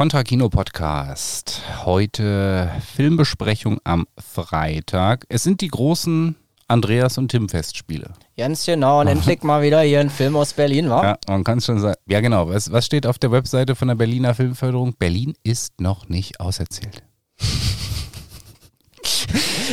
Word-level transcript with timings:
Contra 0.00 0.24
Kino 0.24 0.48
Podcast. 0.48 1.60
Heute 1.84 2.70
Filmbesprechung 2.96 3.80
am 3.84 4.06
Freitag. 4.16 5.26
Es 5.28 5.42
sind 5.42 5.60
die 5.60 5.68
großen 5.68 6.36
Andreas 6.68 7.18
und 7.18 7.28
Tim 7.28 7.50
Festspiele. 7.50 8.14
Ganz 8.34 8.64
genau, 8.64 9.02
und 9.02 9.08
endlich 9.08 9.42
mal 9.42 9.60
wieder 9.60 9.82
hier 9.82 10.00
ein 10.00 10.08
Film 10.08 10.36
aus 10.36 10.54
Berlin, 10.54 10.88
wa? 10.88 11.02
Ja, 11.02 11.18
man 11.28 11.44
kann 11.44 11.58
es 11.58 11.66
schon 11.66 11.80
sagen. 11.80 11.96
Ja, 12.08 12.22
genau. 12.22 12.48
Was, 12.48 12.72
was 12.72 12.86
steht 12.86 13.04
auf 13.04 13.18
der 13.18 13.30
Webseite 13.30 13.74
von 13.74 13.88
der 13.88 13.94
Berliner 13.94 14.34
Filmförderung? 14.34 14.94
Berlin 14.94 15.34
ist 15.42 15.78
noch 15.82 16.08
nicht 16.08 16.40
auserzählt. 16.40 17.02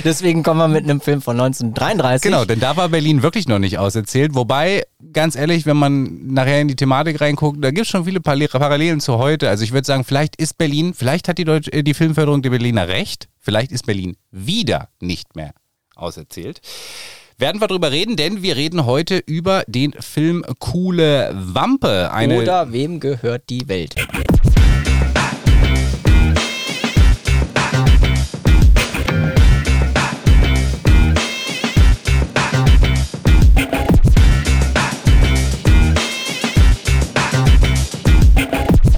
Deswegen 0.03 0.43
kommen 0.43 0.59
wir 0.59 0.67
mit 0.67 0.83
einem 0.83 1.01
Film 1.01 1.21
von 1.21 1.39
1933. 1.39 2.29
Genau, 2.29 2.45
denn 2.45 2.59
da 2.59 2.77
war 2.77 2.89
Berlin 2.89 3.23
wirklich 3.23 3.47
noch 3.47 3.59
nicht 3.59 3.77
auserzählt. 3.77 4.35
Wobei, 4.35 4.83
ganz 5.13 5.35
ehrlich, 5.35 5.65
wenn 5.65 5.77
man 5.77 6.27
nachher 6.27 6.61
in 6.61 6.67
die 6.67 6.75
Thematik 6.75 7.21
reinguckt, 7.21 7.63
da 7.63 7.71
gibt 7.71 7.85
es 7.85 7.89
schon 7.89 8.05
viele 8.05 8.19
Parallelen 8.19 8.99
zu 8.99 9.17
heute. 9.17 9.49
Also 9.49 9.63
ich 9.63 9.73
würde 9.73 9.85
sagen, 9.85 10.03
vielleicht 10.03 10.35
ist 10.35 10.57
Berlin, 10.57 10.93
vielleicht 10.93 11.27
hat 11.27 11.37
die, 11.37 11.45
Deutsch, 11.45 11.69
äh, 11.69 11.83
die 11.83 11.93
Filmförderung 11.93 12.41
der 12.41 12.51
Berliner 12.51 12.87
recht, 12.87 13.27
vielleicht 13.39 13.71
ist 13.71 13.85
Berlin 13.85 14.17
wieder 14.31 14.89
nicht 14.99 15.35
mehr 15.35 15.53
auserzählt 15.95 16.61
werden 17.39 17.61
wir 17.61 17.67
drüber 17.67 17.91
reden, 17.91 18.15
denn 18.15 18.41
wir 18.41 18.55
reden 18.55 18.85
heute 18.85 19.17
über 19.17 19.63
den 19.67 19.93
Film 19.93 20.43
Coole 20.59 21.31
Wampe. 21.35 22.11
Eine 22.11 22.41
Oder 22.41 22.71
wem 22.71 22.99
gehört 22.99 23.49
die 23.49 23.67
Welt? 23.67 23.95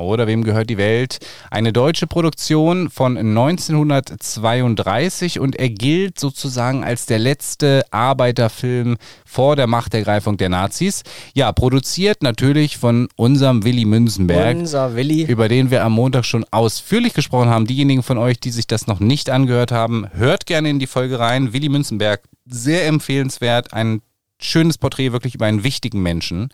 Oder 0.10 0.28
Wem 0.28 0.44
gehört 0.44 0.70
die 0.70 0.78
Welt? 0.78 1.20
Eine 1.50 1.72
deutsche 1.72 2.08
Produktion 2.08 2.90
von 2.90 3.18
1932 3.18 5.40
und 5.40 5.56
er 5.56 5.70
gilt 5.70 6.20
sozusagen 6.20 6.84
als 6.84 7.06
der 7.06 7.20
letzte 7.20 7.86
Arbeiterfilm 7.92 8.98
vor 9.26 9.56
der 9.56 9.68
Machtergreifung 9.68 10.38
der 10.38 10.50
Nazis. 10.50 11.04
Ja, 11.34 11.52
produziert 11.52 12.24
natürlich 12.24 12.78
von 12.78 13.08
unserem 13.16 13.64
Willi 13.64 13.86
Münzenberg. 13.86 14.58
Unser 14.58 14.96
Willi. 14.96 15.24
Über 15.24 15.48
den 15.48 15.72
wir 15.72 15.84
am 15.84 15.94
Montag 15.94 16.26
schon 16.26 16.46
ausführlich 16.52 17.14
gesprochen 17.14 17.50
haben. 17.50 17.68
Diejenigen 17.68 18.04
von 18.04 18.18
euch, 18.18 18.40
die 18.40 18.52
sich 18.52 18.68
das 18.68 18.88
noch 18.88 19.00
nicht 19.00 19.30
angehört 19.30 19.72
haben, 19.72 20.08
hört 20.14 20.46
gerne 20.46 20.70
in 20.70 20.80
die 20.80 20.88
Folge 20.88 21.20
rein. 21.20 21.54
Willi 21.54 21.70
Münzenberg, 21.70 22.22
sehr 22.46 22.88
empfehlenswert. 22.88 23.74
Ein 23.74 24.02
schönes 24.40 24.78
Porträt 24.78 25.12
wirklich 25.12 25.36
über 25.36 25.46
einen 25.46 25.64
wichtigen 25.64 26.02
Menschen, 26.02 26.50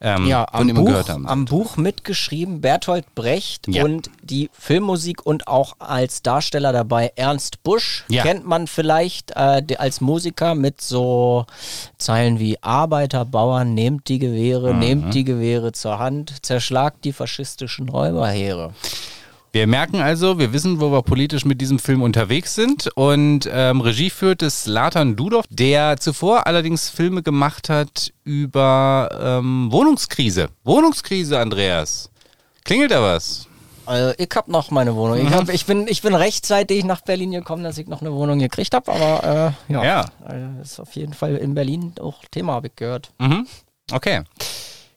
ähm, 0.00 0.26
ja, 0.26 0.46
am 0.52 0.66
Buch, 0.68 0.76
wir 0.76 0.84
gehört 0.84 1.08
haben. 1.08 1.26
Am 1.26 1.44
Buch 1.44 1.76
mitgeschrieben 1.76 2.60
Bertolt 2.60 3.14
Brecht 3.14 3.68
ja. 3.68 3.84
und 3.84 4.10
die 4.22 4.50
Filmmusik 4.52 5.24
und 5.24 5.46
auch 5.46 5.76
als 5.78 6.22
Darsteller 6.22 6.72
dabei 6.72 7.12
Ernst 7.14 7.62
Busch. 7.62 8.04
Ja. 8.08 8.24
Kennt 8.24 8.44
man 8.44 8.66
vielleicht 8.66 9.32
äh, 9.36 9.62
als 9.78 10.00
Musiker 10.00 10.54
mit 10.54 10.80
so 10.80 11.46
Zeilen 11.96 12.40
wie 12.40 12.60
Arbeiter, 12.62 13.24
Bauern, 13.24 13.72
nehmt 13.74 14.08
die 14.08 14.18
Gewehre, 14.18 14.74
mhm. 14.74 14.78
nehmt 14.80 15.14
die 15.14 15.24
Gewehre 15.24 15.72
zur 15.72 15.98
Hand, 15.98 16.44
zerschlagt 16.44 17.04
die 17.04 17.12
faschistischen 17.12 17.88
Räuberheere. 17.88 18.74
Wir 19.50 19.66
merken 19.66 20.00
also, 20.00 20.38
wir 20.38 20.52
wissen, 20.52 20.78
wo 20.78 20.92
wir 20.92 21.02
politisch 21.02 21.46
mit 21.46 21.60
diesem 21.60 21.78
Film 21.78 22.02
unterwegs 22.02 22.54
sind. 22.54 22.88
Und 22.94 23.48
ähm, 23.50 23.80
Regie 23.80 24.10
führt 24.10 24.42
es 24.42 24.66
Latan 24.66 25.16
Dudov, 25.16 25.46
der 25.48 25.96
zuvor 25.96 26.46
allerdings 26.46 26.90
Filme 26.90 27.22
gemacht 27.22 27.70
hat 27.70 28.12
über 28.24 29.08
ähm, 29.20 29.68
Wohnungskrise. 29.72 30.48
Wohnungskrise, 30.64 31.38
Andreas. 31.38 32.10
Klingelt 32.64 32.90
da 32.90 33.02
was? 33.02 33.48
Also 33.86 34.12
ich 34.18 34.28
habe 34.34 34.52
noch 34.52 34.70
meine 34.70 34.94
Wohnung. 34.94 35.26
Ich, 35.26 35.32
hab, 35.32 35.48
ich, 35.48 35.64
bin, 35.64 35.86
ich 35.88 36.02
bin 36.02 36.14
rechtzeitig 36.14 36.84
nach 36.84 37.00
Berlin 37.00 37.30
gekommen, 37.30 37.64
dass 37.64 37.78
ich 37.78 37.86
noch 37.86 38.02
eine 38.02 38.12
Wohnung 38.12 38.38
gekriegt 38.38 38.74
habe. 38.74 38.92
Aber 38.92 39.54
äh, 39.68 39.72
ja, 39.72 39.82
ja. 39.82 40.04
Also 40.22 40.46
ist 40.60 40.80
auf 40.80 40.92
jeden 40.92 41.14
Fall 41.14 41.36
in 41.36 41.54
Berlin 41.54 41.94
auch 41.98 42.22
Thema, 42.30 42.52
habe 42.52 42.66
ich 42.66 42.76
gehört. 42.76 43.12
Mhm. 43.18 43.46
Okay. 43.90 44.24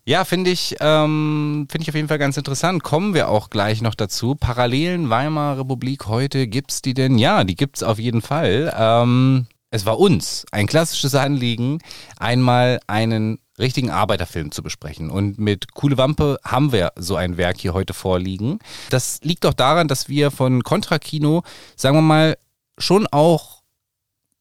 Ja, 0.03 0.25
finde 0.25 0.49
ich, 0.49 0.75
ähm, 0.79 1.67
finde 1.69 1.83
ich 1.83 1.89
auf 1.89 1.95
jeden 1.95 2.07
Fall 2.07 2.17
ganz 2.17 2.35
interessant. 2.35 2.81
Kommen 2.81 3.13
wir 3.13 3.29
auch 3.29 3.51
gleich 3.51 3.81
noch 3.81 3.93
dazu. 3.93 4.33
Parallelen 4.33 5.09
Weimarer 5.11 5.59
Republik 5.59 6.07
heute, 6.07 6.47
gibt's 6.47 6.81
die 6.81 6.95
denn? 6.95 7.19
Ja, 7.19 7.43
die 7.43 7.55
gibt's 7.55 7.83
auf 7.83 7.99
jeden 7.99 8.21
Fall. 8.23 8.73
Ähm, 8.75 9.45
es 9.69 9.85
war 9.85 9.99
uns 9.99 10.45
ein 10.51 10.65
klassisches 10.65 11.13
Anliegen, 11.13 11.79
einmal 12.17 12.79
einen 12.87 13.37
richtigen 13.59 13.91
Arbeiterfilm 13.91 14.51
zu 14.51 14.63
besprechen. 14.63 15.11
Und 15.11 15.37
mit 15.37 15.75
Coole 15.75 15.97
Wampe 15.97 16.39
haben 16.43 16.71
wir 16.71 16.93
so 16.97 17.15
ein 17.15 17.37
Werk 17.37 17.59
hier 17.59 17.73
heute 17.73 17.93
vorliegen. 17.93 18.57
Das 18.89 19.19
liegt 19.21 19.43
doch 19.43 19.53
daran, 19.53 19.87
dass 19.87 20.09
wir 20.09 20.31
von 20.31 20.63
Contra 20.63 20.97
Kino, 20.97 21.43
sagen 21.75 21.95
wir 21.95 22.01
mal, 22.01 22.37
schon 22.79 23.05
auch 23.07 23.61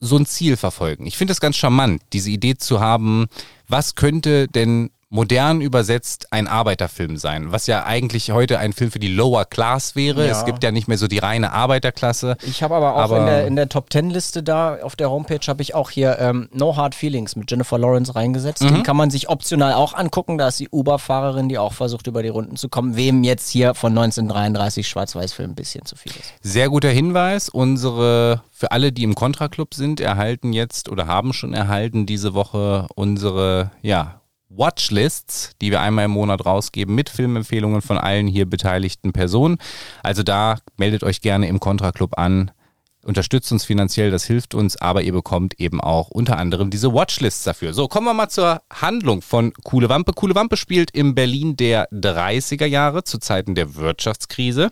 so 0.01 0.17
ein 0.17 0.25
Ziel 0.25 0.57
verfolgen. 0.57 1.07
Ich 1.07 1.19
finde 1.19 1.33
es 1.33 1.41
ganz 1.41 1.57
charmant, 1.57 2.03
diese 2.15 2.31
Idee 2.31 2.57
zu 2.57 2.81
haben, 2.81 3.27
was 3.69 3.95
könnte 3.95 4.49
denn 4.49 4.91
modern 5.11 5.61
übersetzt 5.61 6.33
ein 6.33 6.47
Arbeiterfilm 6.47 7.17
sein, 7.17 7.51
was 7.51 7.67
ja 7.67 7.85
eigentlich 7.85 8.31
heute 8.31 8.61
ein 8.61 8.73
Film 8.73 8.93
für 8.93 9.01
die 9.01 9.09
Lower 9.09 9.45
Class 9.45 9.97
wäre. 9.97 10.27
Ja. 10.27 10.33
Es 10.33 10.45
gibt 10.45 10.63
ja 10.63 10.71
nicht 10.71 10.87
mehr 10.87 10.99
so 10.99 11.09
die 11.09 11.19
reine 11.19 11.53
Arbeiterklasse. 11.53 12.37
Ich 12.43 12.63
habe 12.63 12.77
aber 12.77 12.95
auch 12.95 13.01
aber 13.01 13.19
in, 13.19 13.27
der, 13.27 13.47
in 13.49 13.57
der 13.57 13.69
Top 13.69 13.91
Ten 13.91 14.09
Liste 14.11 14.45
da 14.45 14.79
auf 14.83 14.95
der 14.95 15.11
Homepage 15.11 15.45
habe 15.49 15.63
ich 15.63 15.75
auch 15.75 15.91
hier 15.91 16.19
ähm, 16.21 16.49
No 16.53 16.77
Hard 16.77 16.95
Feelings 16.95 17.35
mit 17.35 17.51
Jennifer 17.51 17.77
Lawrence 17.77 18.15
reingesetzt. 18.15 18.63
Mhm. 18.63 18.75
Den 18.75 18.83
kann 18.85 18.97
man 18.97 19.11
sich 19.11 19.29
optional 19.29 19.75
auch 19.75 19.95
angucken. 19.95 20.39
Da 20.39 20.49
ist 20.49 20.61
die 20.61 20.69
Uber-Fahrerin, 20.71 21.49
die 21.49 21.59
auch 21.59 21.73
versucht 21.73 22.07
über 22.07 22.23
die 22.23 22.29
Runden 22.29 22.57
zu 22.57 22.69
kommen. 22.69 22.95
Wem 22.97 23.25
jetzt 23.25 23.51
hier 23.51 23.75
von 23.75 23.91
1933 23.91 24.89
Schwarz-Weiß-Film 24.89 25.51
ein 25.51 25.55
bisschen 25.57 25.85
zu 25.85 25.97
viel 25.97 26.13
ist. 26.13 26.35
Sehr 26.41 26.69
guter 26.69 26.91
Hinweis. 26.91 27.49
Unsere 27.49 28.43
für 28.53 28.71
alle, 28.71 28.93
die 28.93 29.03
im 29.03 29.17
Contra 29.17 29.49
Club 29.49 29.75
sind, 29.75 30.01
erhalten 30.01 30.53
jetzt 30.53 30.89
oder 30.89 31.09
haben 31.09 31.33
schon 31.33 31.53
erhalten 31.53 32.07
diese 32.07 32.35
Woche 32.35 32.87
unsere 32.95 33.73
ja 33.83 34.20
Watchlists, 34.51 35.53
die 35.61 35.71
wir 35.71 35.81
einmal 35.81 36.07
im 36.07 36.11
Monat 36.11 36.45
rausgeben 36.45 36.95
mit 36.95 37.09
Filmempfehlungen 37.09 37.81
von 37.83 37.97
allen 37.97 38.27
hier 38.27 38.47
beteiligten 38.47 39.13
Personen. 39.13 39.59
Also 40.03 40.23
da 40.23 40.59
meldet 40.77 41.05
euch 41.05 41.21
gerne 41.21 41.49
im 41.49 41.61
Contra 41.61 41.93
Club 41.93 42.19
an. 42.19 42.51
Unterstützt 43.03 43.51
uns 43.51 43.65
finanziell, 43.65 44.11
das 44.11 44.25
hilft 44.25 44.55
uns, 44.55 44.77
aber 44.77 45.01
ihr 45.01 45.13
bekommt 45.13 45.59
eben 45.59 45.81
auch 45.81 46.09
unter 46.11 46.37
anderem 46.37 46.69
diese 46.69 46.93
Watchlists 46.93 47.45
dafür. 47.45 47.73
So, 47.73 47.89
kommen 47.89 48.07
wir 48.07 48.13
mal 48.13 48.29
zur 48.29 48.61
Handlung 48.71 49.23
von 49.23 49.55
Kuhle 49.65 49.89
Wampe. 49.89 50.13
Kuhle 50.13 50.35
Wampe 50.35 50.59
spielt 50.59 50.91
im 50.91 51.15
Berlin 51.15 51.57
der 51.57 51.89
30er 51.93 52.67
Jahre 52.67 53.03
zu 53.03 53.19
Zeiten 53.19 53.55
der 53.55 53.75
Wirtschaftskrise 53.77 54.71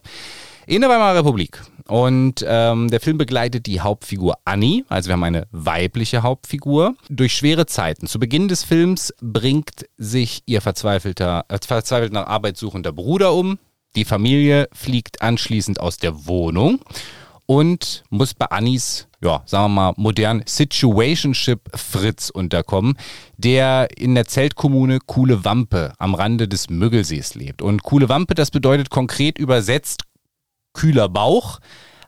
in 0.69 0.83
der 0.83 0.91
Weimarer 0.91 1.21
Republik. 1.21 1.62
Und 1.87 2.45
ähm, 2.47 2.91
der 2.91 3.01
Film 3.01 3.17
begleitet 3.17 3.65
die 3.65 3.81
Hauptfigur 3.81 4.37
Annie, 4.45 4.84
also 4.89 5.09
wir 5.09 5.15
haben 5.15 5.25
eine 5.25 5.47
weibliche 5.51 6.23
Hauptfigur, 6.23 6.95
durch 7.09 7.33
schwere 7.33 7.65
Zeiten. 7.65 8.06
Zu 8.06 8.19
Beginn 8.19 8.49
des 8.49 8.65
Films 8.65 9.15
bringt 9.23 9.87
sich 9.97 10.43
ihr 10.45 10.61
verzweifelter, 10.61 11.47
äh, 11.49 11.59
verzweifelt 11.67 12.12
nach 12.12 12.27
Arbeit 12.27 12.59
suchender 12.59 12.93
Bruder 12.93 13.33
um. 13.33 13.59
Die 13.97 14.05
Familie 14.05 14.69
fliegt 14.75 15.23
anschließend 15.23 15.81
aus 15.81 15.97
der 15.97 16.27
Wohnung 16.27 16.81
und 17.47 18.05
muss 18.11 18.35
bei 18.35 18.45
Annies, 18.47 19.09
ja, 19.23 19.43
sagen 19.47 19.65
wir 19.65 19.69
mal, 19.71 19.95
modern 19.97 20.43
Situationship 20.45 21.61
Fritz 21.75 22.29
unterkommen, 22.29 22.99
der 23.39 23.89
in 23.97 24.15
der 24.15 24.27
Zeltkommune 24.27 24.99
Kuhle 25.06 25.47
Wampe 25.47 25.95
am 25.97 26.15
Rande 26.15 26.47
des 26.47 26.69
Müggelsees 26.69 27.35
lebt. 27.35 27.62
Und 27.62 27.83
Kuhle 27.83 28.11
Wampe, 28.11 28.35
das 28.35 28.50
bedeutet 28.50 28.91
konkret 28.91 29.39
übersetzt 29.39 30.03
kühler 30.78 31.09
Bauch. 31.09 31.59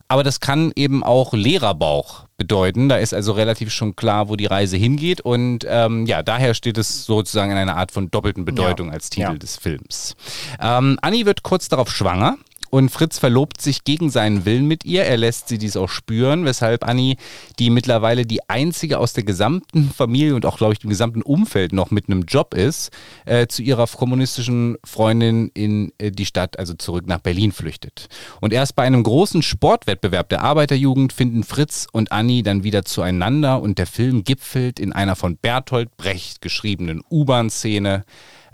Aber 0.08 0.24
das 0.24 0.40
kann 0.40 0.72
eben 0.74 1.04
auch 1.04 1.32
leerer 1.34 1.74
Bauch 1.74 2.24
bedeuten. 2.36 2.88
Da 2.88 2.96
ist 2.96 3.14
also 3.14 3.32
relativ 3.32 3.70
schon 3.72 3.94
klar, 3.94 4.28
wo 4.28 4.34
die 4.34 4.46
Reise 4.46 4.76
hingeht. 4.76 5.20
Und 5.20 5.64
ähm, 5.68 6.04
ja, 6.06 6.24
daher 6.24 6.54
steht 6.54 6.78
es 6.78 7.04
sozusagen 7.04 7.52
in 7.52 7.56
einer 7.56 7.76
Art 7.76 7.92
von 7.92 8.10
doppelten 8.10 8.44
Bedeutung 8.44 8.88
ja. 8.88 8.94
als 8.94 9.10
Titel 9.10 9.32
ja. 9.32 9.34
des 9.34 9.56
Films. 9.56 10.16
Ähm, 10.60 10.98
Annie 11.00 11.26
wird 11.26 11.44
kurz 11.44 11.68
darauf 11.68 11.90
schwanger 11.90 12.36
und 12.70 12.90
Fritz 12.90 13.18
verlobt 13.18 13.60
sich 13.60 13.84
gegen 13.84 14.10
seinen 14.10 14.44
Willen 14.44 14.66
mit 14.66 14.84
ihr. 14.84 15.04
Er 15.04 15.16
lässt 15.16 15.48
sie 15.48 15.58
dies 15.58 15.76
auch 15.76 15.88
spüren, 15.88 16.44
weshalb 16.44 16.86
Annie, 16.86 17.16
die 17.58 17.68
mittlerweile 17.70 18.24
die 18.24 18.48
einzige 18.48 18.98
aus 18.98 19.12
der 19.12 19.24
gesamten 19.24 19.90
Familie 19.90 20.34
und 20.34 20.46
auch, 20.46 20.56
glaube 20.56 20.72
ich, 20.72 20.78
dem 20.78 20.90
gesamten 20.90 21.22
Umfeld 21.22 21.72
noch 21.72 21.90
mit 21.90 22.08
einem 22.08 22.22
Job 22.22 22.54
ist, 22.54 22.90
äh, 23.26 23.46
zu 23.48 23.62
ihrer 23.62 23.86
kommunistischen 23.86 24.76
Freundin 24.84 25.50
in 25.52 25.92
äh, 25.98 26.10
die 26.10 26.26
Stadt, 26.26 26.58
also 26.58 26.74
zurück 26.74 27.06
nach 27.06 27.18
Berlin 27.18 27.52
flüchtet. 27.52 28.08
Und 28.40 28.52
erst 28.52 28.76
bei 28.76 28.84
einem 28.84 29.02
großen 29.02 29.42
Sportwettbewerb 29.42 30.28
der 30.28 30.42
Arbeiterjugend 30.42 31.12
finden 31.12 31.42
Fritz 31.42 31.86
und 31.90 32.12
Annie 32.12 32.42
dann 32.42 32.62
wieder 32.62 32.84
zueinander 32.84 33.60
und 33.60 33.78
der 33.78 33.86
Film 33.86 34.22
gipfelt 34.24 34.78
in 34.78 34.92
einer 34.92 35.16
von 35.16 35.36
Bertolt 35.36 35.96
Brecht 35.96 36.40
geschriebenen 36.40 37.02
U-Bahn-Szene, 37.10 38.04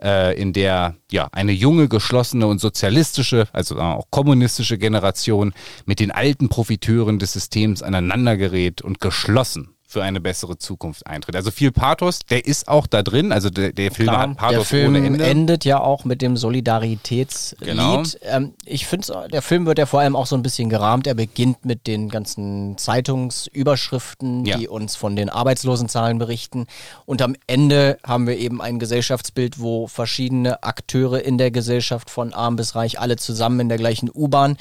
äh, 0.03 0.39
in 0.41 0.53
der 0.53 0.97
ja 1.11 1.29
eine 1.33 1.53
junge, 1.53 1.89
geschlossene 1.89 2.47
und 2.47 2.61
sozialistische, 2.61 3.47
also 3.53 3.79
auch 3.79 4.07
kommunistische 4.11 4.79
Generation 4.79 5.53
mit 5.85 6.01
den 6.01 6.11
alten 6.11 6.49
Profiteuren 6.49 7.19
des 7.19 7.33
Systems 7.33 7.83
aneinander 7.83 8.37
gerät 8.37 8.83
und 8.83 9.01
geschlossen 9.01 9.76
für 9.97 10.03
eine 10.03 10.21
bessere 10.21 10.59
Zukunft 10.59 11.07
eintritt. 11.07 11.37
Also 11.37 11.51
viel 11.51 11.73
Pathos, 11.73 12.19
der 12.29 12.45
ist 12.45 12.69
auch 12.69 12.87
da 12.87 13.03
drin. 13.03 13.33
Also 13.33 13.49
der, 13.49 13.73
der 13.73 13.91
Film 13.91 14.11
Klar, 14.11 14.29
hat 14.29 14.37
Pathos 14.37 14.57
der 14.57 14.65
Film 14.67 14.95
ohne 14.95 15.07
Ende. 15.07 15.25
endet 15.25 15.65
ja 15.65 15.81
auch 15.81 16.05
mit 16.05 16.21
dem 16.21 16.37
Solidaritätslied. 16.37 17.67
Genau. 17.67 18.03
Ähm, 18.21 18.53
ich 18.67 18.87
finde, 18.87 19.27
der 19.33 19.41
Film 19.41 19.65
wird 19.65 19.79
ja 19.79 19.87
vor 19.87 20.01
allem 20.01 20.15
auch 20.15 20.27
so 20.27 20.37
ein 20.37 20.43
bisschen 20.43 20.69
gerahmt. 20.69 21.07
Er 21.07 21.15
beginnt 21.15 21.65
mit 21.65 21.87
den 21.87 22.11
ganzen 22.11 22.77
Zeitungsüberschriften, 22.77 24.45
ja. 24.45 24.59
die 24.59 24.69
uns 24.69 24.97
von 24.97 25.17
den 25.17 25.31
Arbeitslosenzahlen 25.31 26.19
berichten. 26.19 26.67
Und 27.07 27.23
am 27.23 27.35
Ende 27.47 27.97
haben 28.07 28.27
wir 28.27 28.37
eben 28.37 28.61
ein 28.61 28.79
Gesellschaftsbild, 28.79 29.61
wo 29.61 29.87
verschiedene 29.87 30.63
Akteure 30.63 31.23
in 31.23 31.39
der 31.39 31.51
Gesellschaft 31.51 32.11
von 32.11 32.35
arm 32.35 32.57
bis 32.57 32.75
reich 32.75 33.01
alle 33.01 33.17
zusammen 33.17 33.61
in 33.61 33.71
der 33.71 33.79
gleichen 33.79 34.11
U-Bahn 34.15 34.59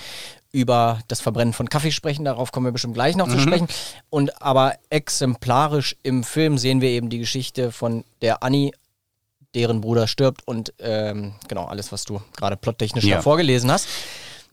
über 0.55 0.99
das 1.09 1.19
Verbrennen 1.19 1.53
von 1.53 1.67
Kaffee 1.67 1.91
sprechen, 1.91 2.23
darauf 2.23 2.53
kommen 2.53 2.65
wir 2.65 2.71
bestimmt 2.71 2.93
gleich 2.93 3.17
noch 3.17 3.27
mhm. 3.27 3.31
zu 3.31 3.39
sprechen. 3.39 3.67
Und 4.09 4.41
aber 4.41 4.75
exemplarisch 4.89 5.97
im 6.01 6.23
Film 6.23 6.57
sehen 6.57 6.79
wir 6.79 6.89
eben 6.89 7.09
die 7.09 7.19
Geschichte 7.19 7.73
von 7.73 8.05
der 8.21 8.41
Annie, 8.41 8.71
deren 9.53 9.81
Bruder 9.81 10.07
stirbt 10.07 10.47
und 10.47 10.73
ähm, 10.79 11.33
genau 11.49 11.65
alles, 11.65 11.91
was 11.91 12.05
du 12.05 12.21
gerade 12.37 12.55
plottechnisch 12.55 13.03
ja. 13.03 13.21
vorgelesen 13.21 13.69
hast. 13.69 13.87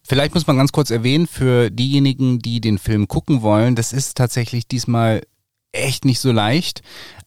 Vielleicht 0.03 0.35
muss 0.35 0.49
man 0.49 0.57
ganz 0.57 0.73
kurz 0.73 0.91
erwähnen, 0.91 1.29
für 1.29 1.71
diejenigen, 1.71 2.41
die 2.41 2.61
den 2.61 2.79
Film 2.79 3.07
gucken 3.07 3.43
wollen, 3.43 3.77
das 3.77 3.93
ist 3.93 4.17
tatsächlich 4.17 4.67
diesmal 4.67 5.23
echt 5.73 6.05
nicht 6.05 6.21
so 6.21 6.33
leicht. 6.33 6.83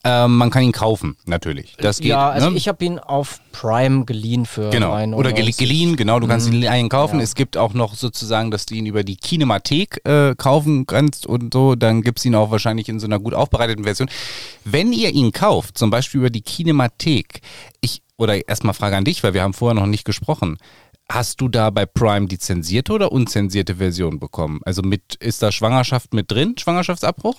Ähm, 0.07 0.37
man 0.37 0.51
kann 0.51 0.61
ihn 0.61 0.71
kaufen, 0.71 1.17
natürlich. 1.25 1.75
Das 1.79 1.97
geht, 1.97 2.09
ja, 2.09 2.29
also 2.29 2.51
ne? 2.51 2.57
ich 2.57 2.67
habe 2.67 2.85
ihn 2.85 2.99
auf 2.99 3.39
Prime 3.51 4.05
geliehen 4.05 4.45
für 4.45 4.69
genau. 4.69 4.95
Oder 5.15 5.33
geliehen, 5.33 5.95
genau, 5.95 6.19
du 6.19 6.27
kannst 6.27 6.51
mhm. 6.51 6.61
ihn 6.61 6.89
kaufen. 6.89 7.17
Ja. 7.17 7.23
Es 7.23 7.33
gibt 7.33 7.57
auch 7.57 7.73
noch 7.73 7.95
sozusagen, 7.95 8.51
dass 8.51 8.67
du 8.67 8.75
ihn 8.75 8.85
über 8.85 9.03
die 9.03 9.15
Kinemathek 9.15 10.01
äh, 10.05 10.35
kaufen 10.35 10.85
kannst 10.85 11.25
und 11.25 11.51
so. 11.51 11.73
Dann 11.73 12.03
gibt 12.03 12.19
es 12.19 12.25
ihn 12.25 12.35
auch 12.35 12.51
wahrscheinlich 12.51 12.87
in 12.87 12.99
so 12.99 13.07
einer 13.07 13.17
gut 13.17 13.33
aufbereiteten 13.33 13.83
Version. 13.83 14.07
Wenn 14.63 14.93
ihr 14.93 15.09
ihn 15.09 15.31
kauft, 15.31 15.75
zum 15.75 15.89
Beispiel 15.89 16.19
über 16.19 16.29
die 16.29 16.41
Kinemathek, 16.41 17.41
ich, 17.81 18.03
oder 18.17 18.47
erstmal 18.47 18.75
Frage 18.75 18.97
an 18.97 19.05
dich, 19.05 19.23
weil 19.23 19.33
wir 19.33 19.41
haben 19.41 19.53
vorher 19.55 19.73
noch 19.73 19.87
nicht 19.87 20.05
gesprochen. 20.05 20.59
Hast 21.09 21.41
du 21.41 21.49
da 21.49 21.71
bei 21.71 21.87
Prime 21.87 22.27
die 22.27 22.37
zensierte 22.37 22.93
oder 22.93 23.11
unzensierte 23.11 23.75
Version 23.75 24.19
bekommen? 24.19 24.61
Also 24.65 24.83
mit, 24.83 25.15
ist 25.15 25.41
da 25.41 25.51
Schwangerschaft 25.51 26.13
mit 26.13 26.29
drin, 26.29 26.55
Schwangerschaftsabbruch? 26.59 27.37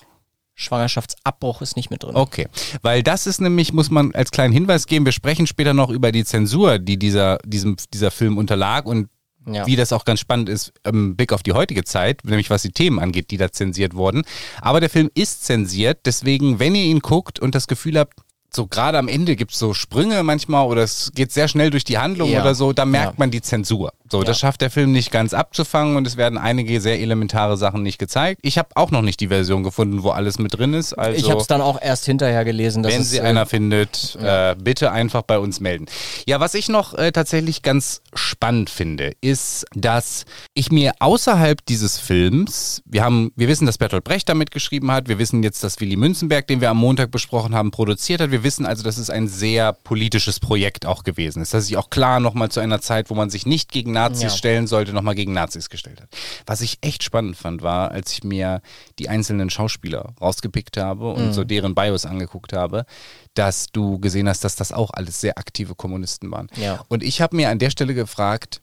Schwangerschaftsabbruch 0.56 1.62
ist 1.62 1.76
nicht 1.76 1.90
mit 1.90 2.02
drin. 2.02 2.16
Okay, 2.16 2.48
weil 2.82 3.02
das 3.02 3.26
ist 3.26 3.40
nämlich, 3.40 3.72
muss 3.72 3.90
man 3.90 4.14
als 4.14 4.30
kleinen 4.30 4.52
Hinweis 4.52 4.86
geben, 4.86 5.04
wir 5.04 5.12
sprechen 5.12 5.46
später 5.46 5.74
noch 5.74 5.90
über 5.90 6.12
die 6.12 6.24
Zensur, 6.24 6.78
die 6.78 6.98
dieser, 6.98 7.38
diesem, 7.44 7.76
dieser 7.92 8.10
Film 8.10 8.38
unterlag 8.38 8.86
und 8.86 9.08
ja. 9.46 9.66
wie 9.66 9.76
das 9.76 9.92
auch 9.92 10.04
ganz 10.04 10.20
spannend 10.20 10.48
ist 10.48 10.72
im 10.84 11.14
Blick 11.14 11.32
auf 11.32 11.42
die 11.42 11.52
heutige 11.52 11.84
Zeit, 11.84 12.24
nämlich 12.24 12.50
was 12.50 12.62
die 12.62 12.72
Themen 12.72 12.98
angeht, 12.98 13.30
die 13.30 13.36
da 13.36 13.52
zensiert 13.52 13.94
wurden. 13.94 14.22
Aber 14.60 14.80
der 14.80 14.90
Film 14.90 15.10
ist 15.14 15.44
zensiert, 15.44 16.00
deswegen, 16.04 16.58
wenn 16.58 16.74
ihr 16.74 16.84
ihn 16.84 17.00
guckt 17.00 17.38
und 17.38 17.54
das 17.54 17.68
Gefühl 17.68 17.98
habt, 17.98 18.14
so 18.54 18.66
gerade 18.66 18.98
am 18.98 19.08
Ende 19.08 19.36
gibt 19.36 19.52
es 19.52 19.58
so 19.58 19.74
Sprünge 19.74 20.22
manchmal 20.22 20.66
oder 20.66 20.82
es 20.82 21.12
geht 21.14 21.32
sehr 21.32 21.48
schnell 21.48 21.70
durch 21.70 21.84
die 21.84 21.98
Handlung 21.98 22.30
ja. 22.30 22.40
oder 22.40 22.54
so, 22.54 22.72
da 22.72 22.84
merkt 22.84 23.12
ja. 23.12 23.18
man 23.18 23.30
die 23.30 23.42
Zensur. 23.42 23.92
So, 24.10 24.18
ja. 24.18 24.24
das 24.24 24.38
schafft 24.38 24.60
der 24.60 24.70
Film 24.70 24.92
nicht 24.92 25.10
ganz 25.10 25.34
abzufangen 25.34 25.96
und 25.96 26.06
es 26.06 26.16
werden 26.16 26.38
einige 26.38 26.80
sehr 26.80 27.00
elementare 27.00 27.56
Sachen 27.56 27.82
nicht 27.82 27.98
gezeigt. 27.98 28.40
Ich 28.42 28.56
habe 28.56 28.68
auch 28.74 28.90
noch 28.90 29.02
nicht 29.02 29.20
die 29.20 29.28
Version 29.28 29.62
gefunden, 29.62 30.02
wo 30.02 30.10
alles 30.10 30.38
mit 30.38 30.56
drin 30.56 30.74
ist. 30.74 30.94
Also, 30.94 31.18
ich 31.18 31.30
habe 31.30 31.40
es 31.40 31.46
dann 31.46 31.60
auch 31.60 31.80
erst 31.80 32.06
hinterher 32.06 32.44
gelesen. 32.44 32.84
wenn 32.84 33.02
sie 33.02 33.18
äh, 33.18 33.22
einer 33.22 33.46
findet, 33.46 34.16
äh, 34.20 34.54
bitte 34.56 34.92
einfach 34.92 35.22
bei 35.22 35.38
uns 35.38 35.60
melden. 35.60 35.86
Ja, 36.26 36.38
was 36.40 36.54
ich 36.54 36.68
noch 36.68 36.94
äh, 36.94 37.10
tatsächlich 37.10 37.62
ganz 37.62 38.02
spannend 38.14 38.70
finde, 38.70 39.12
ist, 39.20 39.66
dass 39.74 40.24
ich 40.54 40.70
mir 40.70 40.92
außerhalb 41.00 41.64
dieses 41.66 41.98
Films, 41.98 42.82
wir 42.84 43.02
haben, 43.02 43.32
wir 43.34 43.48
wissen, 43.48 43.66
dass 43.66 43.78
Bertolt 43.78 44.04
Brecht 44.04 44.28
damit 44.28 44.50
geschrieben 44.50 44.92
hat, 44.92 45.08
wir 45.08 45.18
wissen 45.18 45.42
jetzt, 45.42 45.64
dass 45.64 45.80
Willy 45.80 45.96
Münzenberg, 45.96 46.46
den 46.46 46.60
wir 46.60 46.70
am 46.70 46.78
Montag 46.78 47.10
besprochen 47.10 47.54
haben, 47.54 47.70
produziert 47.70 48.20
hat. 48.20 48.30
Wir 48.30 48.35
wissen 48.42 48.66
also, 48.66 48.82
dass 48.82 48.98
es 48.98 49.10
ein 49.10 49.28
sehr 49.28 49.72
politisches 49.72 50.40
Projekt 50.40 50.86
auch 50.86 51.04
gewesen 51.04 51.42
ist. 51.42 51.54
Dass 51.54 51.66
sich 51.66 51.76
auch 51.76 51.90
klar 51.90 52.20
nochmal 52.20 52.50
zu 52.50 52.60
einer 52.60 52.80
Zeit, 52.80 53.10
wo 53.10 53.14
man 53.14 53.30
sich 53.30 53.46
nicht 53.46 53.72
gegen 53.72 53.92
Nazis 53.92 54.22
ja. 54.22 54.30
stellen 54.30 54.66
sollte, 54.66 54.92
nochmal 54.92 55.14
gegen 55.14 55.32
Nazis 55.32 55.70
gestellt 55.70 56.00
hat. 56.00 56.08
Was 56.46 56.60
ich 56.60 56.78
echt 56.80 57.02
spannend 57.02 57.36
fand, 57.36 57.62
war, 57.62 57.90
als 57.90 58.12
ich 58.12 58.24
mir 58.24 58.60
die 58.98 59.08
einzelnen 59.08 59.50
Schauspieler 59.50 60.14
rausgepickt 60.20 60.76
habe 60.76 61.12
und 61.12 61.28
mhm. 61.28 61.32
so 61.32 61.44
deren 61.44 61.74
Bios 61.74 62.06
angeguckt 62.06 62.52
habe, 62.52 62.86
dass 63.34 63.66
du 63.66 63.98
gesehen 63.98 64.28
hast, 64.28 64.44
dass 64.44 64.56
das 64.56 64.72
auch 64.72 64.90
alles 64.92 65.20
sehr 65.20 65.38
aktive 65.38 65.74
Kommunisten 65.74 66.30
waren. 66.30 66.48
Ja. 66.56 66.84
Und 66.88 67.02
ich 67.02 67.20
habe 67.20 67.36
mir 67.36 67.50
an 67.50 67.58
der 67.58 67.70
Stelle 67.70 67.94
gefragt, 67.94 68.60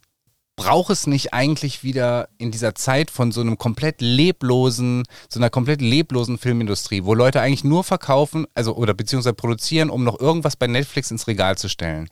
braucht 0.55 0.91
es 0.91 1.07
nicht 1.07 1.33
eigentlich 1.33 1.83
wieder 1.83 2.29
in 2.38 2.51
dieser 2.51 2.75
Zeit 2.75 3.09
von 3.09 3.31
so 3.31 3.41
einem 3.41 3.57
komplett 3.57 4.01
leblosen, 4.01 5.03
so 5.29 5.39
einer 5.39 5.50
komplett 5.50 5.81
leblosen 5.81 6.38
Filmindustrie, 6.38 7.03
wo 7.03 7.13
Leute 7.13 7.41
eigentlich 7.41 7.63
nur 7.63 7.83
verkaufen, 7.83 8.45
also 8.53 8.75
oder 8.75 8.94
beziehungsweise 8.94 9.33
produzieren, 9.33 9.89
um 9.89 10.03
noch 10.03 10.19
irgendwas 10.19 10.55
bei 10.55 10.67
Netflix 10.67 11.09
ins 11.11 11.27
Regal 11.27 11.57
zu 11.57 11.69
stellen. 11.69 12.07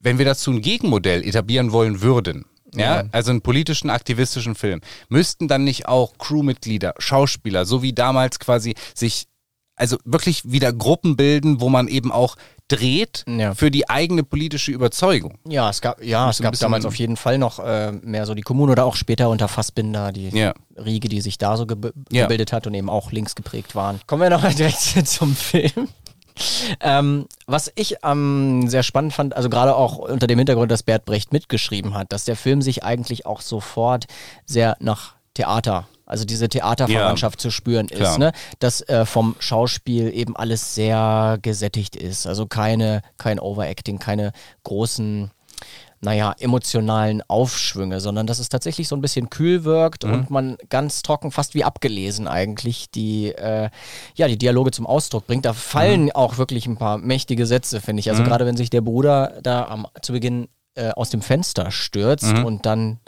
Wenn 0.00 0.18
wir 0.18 0.24
dazu 0.24 0.50
ein 0.50 0.60
Gegenmodell 0.60 1.24
etablieren 1.24 1.70
wollen 1.70 2.00
würden, 2.02 2.46
ja, 2.74 3.04
also 3.12 3.30
einen 3.30 3.42
politischen, 3.42 3.90
aktivistischen 3.90 4.54
Film, 4.54 4.80
müssten 5.08 5.46
dann 5.46 5.62
nicht 5.62 5.86
auch 5.86 6.16
Crewmitglieder, 6.18 6.94
Schauspieler, 6.98 7.66
so 7.66 7.82
wie 7.82 7.92
damals 7.92 8.38
quasi 8.38 8.74
sich, 8.94 9.26
also 9.76 9.98
wirklich 10.04 10.50
wieder 10.50 10.72
Gruppen 10.72 11.16
bilden, 11.16 11.60
wo 11.60 11.68
man 11.68 11.86
eben 11.86 12.10
auch 12.10 12.36
dreht 12.72 13.24
ja. 13.28 13.54
für 13.54 13.70
die 13.70 13.88
eigene 13.90 14.22
politische 14.22 14.72
Überzeugung. 14.72 15.38
Ja, 15.46 15.68
es 15.68 15.82
gab, 15.82 16.02
ja, 16.02 16.30
es 16.30 16.40
gab 16.40 16.58
damals 16.58 16.86
auf 16.86 16.94
jeden 16.94 17.16
Fall 17.16 17.36
noch 17.36 17.58
äh, 17.58 17.92
mehr 17.92 18.24
so 18.24 18.34
die 18.34 18.42
Kommune 18.42 18.72
oder 18.72 18.86
auch 18.86 18.96
später 18.96 19.28
unter 19.28 19.46
Fassbinder, 19.46 20.10
die 20.10 20.30
ja. 20.30 20.54
Riege, 20.76 21.08
die 21.08 21.20
sich 21.20 21.36
da 21.36 21.56
so 21.56 21.66
ge 21.66 21.92
ja. 22.10 22.22
gebildet 22.22 22.52
hat 22.52 22.66
und 22.66 22.74
eben 22.74 22.88
auch 22.88 23.12
links 23.12 23.34
geprägt 23.34 23.74
waren. 23.74 24.00
Kommen 24.06 24.22
wir 24.22 24.30
noch 24.30 24.44
direkt 24.54 24.80
zum 25.06 25.36
Film. 25.36 25.88
Ähm, 26.80 27.26
was 27.46 27.70
ich 27.74 27.96
ähm, 28.02 28.66
sehr 28.68 28.82
spannend 28.82 29.12
fand, 29.12 29.36
also 29.36 29.50
gerade 29.50 29.76
auch 29.76 29.98
unter 29.98 30.26
dem 30.26 30.38
Hintergrund, 30.38 30.70
dass 30.70 30.82
Bert 30.82 31.04
Brecht 31.04 31.30
mitgeschrieben 31.30 31.92
hat, 31.92 32.10
dass 32.10 32.24
der 32.24 32.36
Film 32.36 32.62
sich 32.62 32.84
eigentlich 32.84 33.26
auch 33.26 33.42
sofort 33.42 34.06
sehr 34.46 34.76
nach 34.80 35.14
Theater 35.34 35.86
also 36.12 36.26
diese 36.26 36.48
Theaterverwandtschaft 36.48 37.38
ja, 37.38 37.42
zu 37.42 37.50
spüren 37.50 37.88
ist, 37.88 37.98
klar. 37.98 38.18
ne? 38.18 38.32
dass 38.58 38.82
äh, 38.82 39.06
vom 39.06 39.34
Schauspiel 39.38 40.14
eben 40.14 40.36
alles 40.36 40.74
sehr 40.74 41.38
gesättigt 41.40 41.96
ist. 41.96 42.26
Also 42.26 42.46
keine, 42.46 43.00
kein 43.16 43.40
Overacting, 43.40 43.98
keine 43.98 44.32
großen 44.62 45.30
naja, 46.04 46.34
emotionalen 46.38 47.22
Aufschwünge, 47.28 48.00
sondern 48.00 48.26
dass 48.26 48.40
es 48.40 48.48
tatsächlich 48.48 48.88
so 48.88 48.96
ein 48.96 49.00
bisschen 49.00 49.30
kühl 49.30 49.64
wirkt 49.64 50.04
mhm. 50.04 50.12
und 50.12 50.30
man 50.30 50.56
ganz 50.68 51.02
trocken, 51.02 51.30
fast 51.30 51.54
wie 51.54 51.64
abgelesen 51.64 52.28
eigentlich, 52.28 52.90
die, 52.90 53.28
äh, 53.28 53.70
ja, 54.16 54.28
die 54.28 54.36
Dialoge 54.36 54.72
zum 54.72 54.86
Ausdruck 54.86 55.26
bringt. 55.26 55.46
Da 55.46 55.54
fallen 55.54 56.04
mhm. 56.04 56.12
auch 56.12 56.36
wirklich 56.36 56.66
ein 56.66 56.76
paar 56.76 56.98
mächtige 56.98 57.46
Sätze, 57.46 57.80
finde 57.80 58.00
ich. 58.00 58.10
Also 58.10 58.22
mhm. 58.22 58.26
gerade 58.26 58.44
wenn 58.44 58.56
sich 58.56 58.68
der 58.68 58.80
Bruder 58.82 59.38
da 59.42 59.64
am, 59.64 59.86
zu 60.02 60.12
Beginn 60.12 60.48
äh, 60.74 60.90
aus 60.90 61.08
dem 61.08 61.22
Fenster 61.22 61.70
stürzt 61.70 62.34
mhm. 62.34 62.44
und 62.44 62.66
dann 62.66 62.98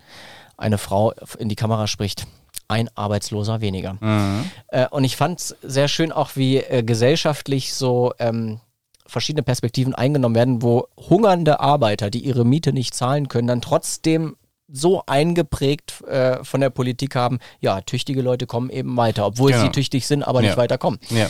eine 0.56 0.78
Frau 0.78 1.12
in 1.38 1.50
die 1.50 1.56
Kamera 1.56 1.86
spricht 1.86 2.26
ein 2.68 2.88
Arbeitsloser 2.94 3.60
weniger. 3.60 3.94
Mhm. 4.00 4.50
Äh, 4.68 4.88
und 4.88 5.04
ich 5.04 5.16
fand 5.16 5.40
es 5.40 5.56
sehr 5.62 5.88
schön 5.88 6.12
auch, 6.12 6.36
wie 6.36 6.58
äh, 6.58 6.82
gesellschaftlich 6.82 7.74
so 7.74 8.12
ähm, 8.18 8.60
verschiedene 9.06 9.42
Perspektiven 9.42 9.94
eingenommen 9.94 10.34
werden, 10.34 10.62
wo 10.62 10.88
hungernde 10.96 11.60
Arbeiter, 11.60 12.10
die 12.10 12.20
ihre 12.20 12.44
Miete 12.44 12.72
nicht 12.72 12.94
zahlen 12.94 13.28
können, 13.28 13.48
dann 13.48 13.60
trotzdem 13.60 14.36
so 14.66 15.02
eingeprägt 15.06 16.02
äh, 16.02 16.42
von 16.42 16.60
der 16.60 16.70
Politik 16.70 17.14
haben, 17.14 17.38
ja, 17.60 17.82
tüchtige 17.82 18.22
Leute 18.22 18.46
kommen 18.46 18.70
eben 18.70 18.96
weiter, 18.96 19.26
obwohl 19.26 19.52
genau. 19.52 19.64
sie 19.64 19.70
tüchtig 19.70 20.06
sind, 20.06 20.22
aber 20.22 20.40
ja. 20.40 20.48
nicht 20.48 20.56
weiterkommen. 20.56 20.98
Ja. 21.10 21.28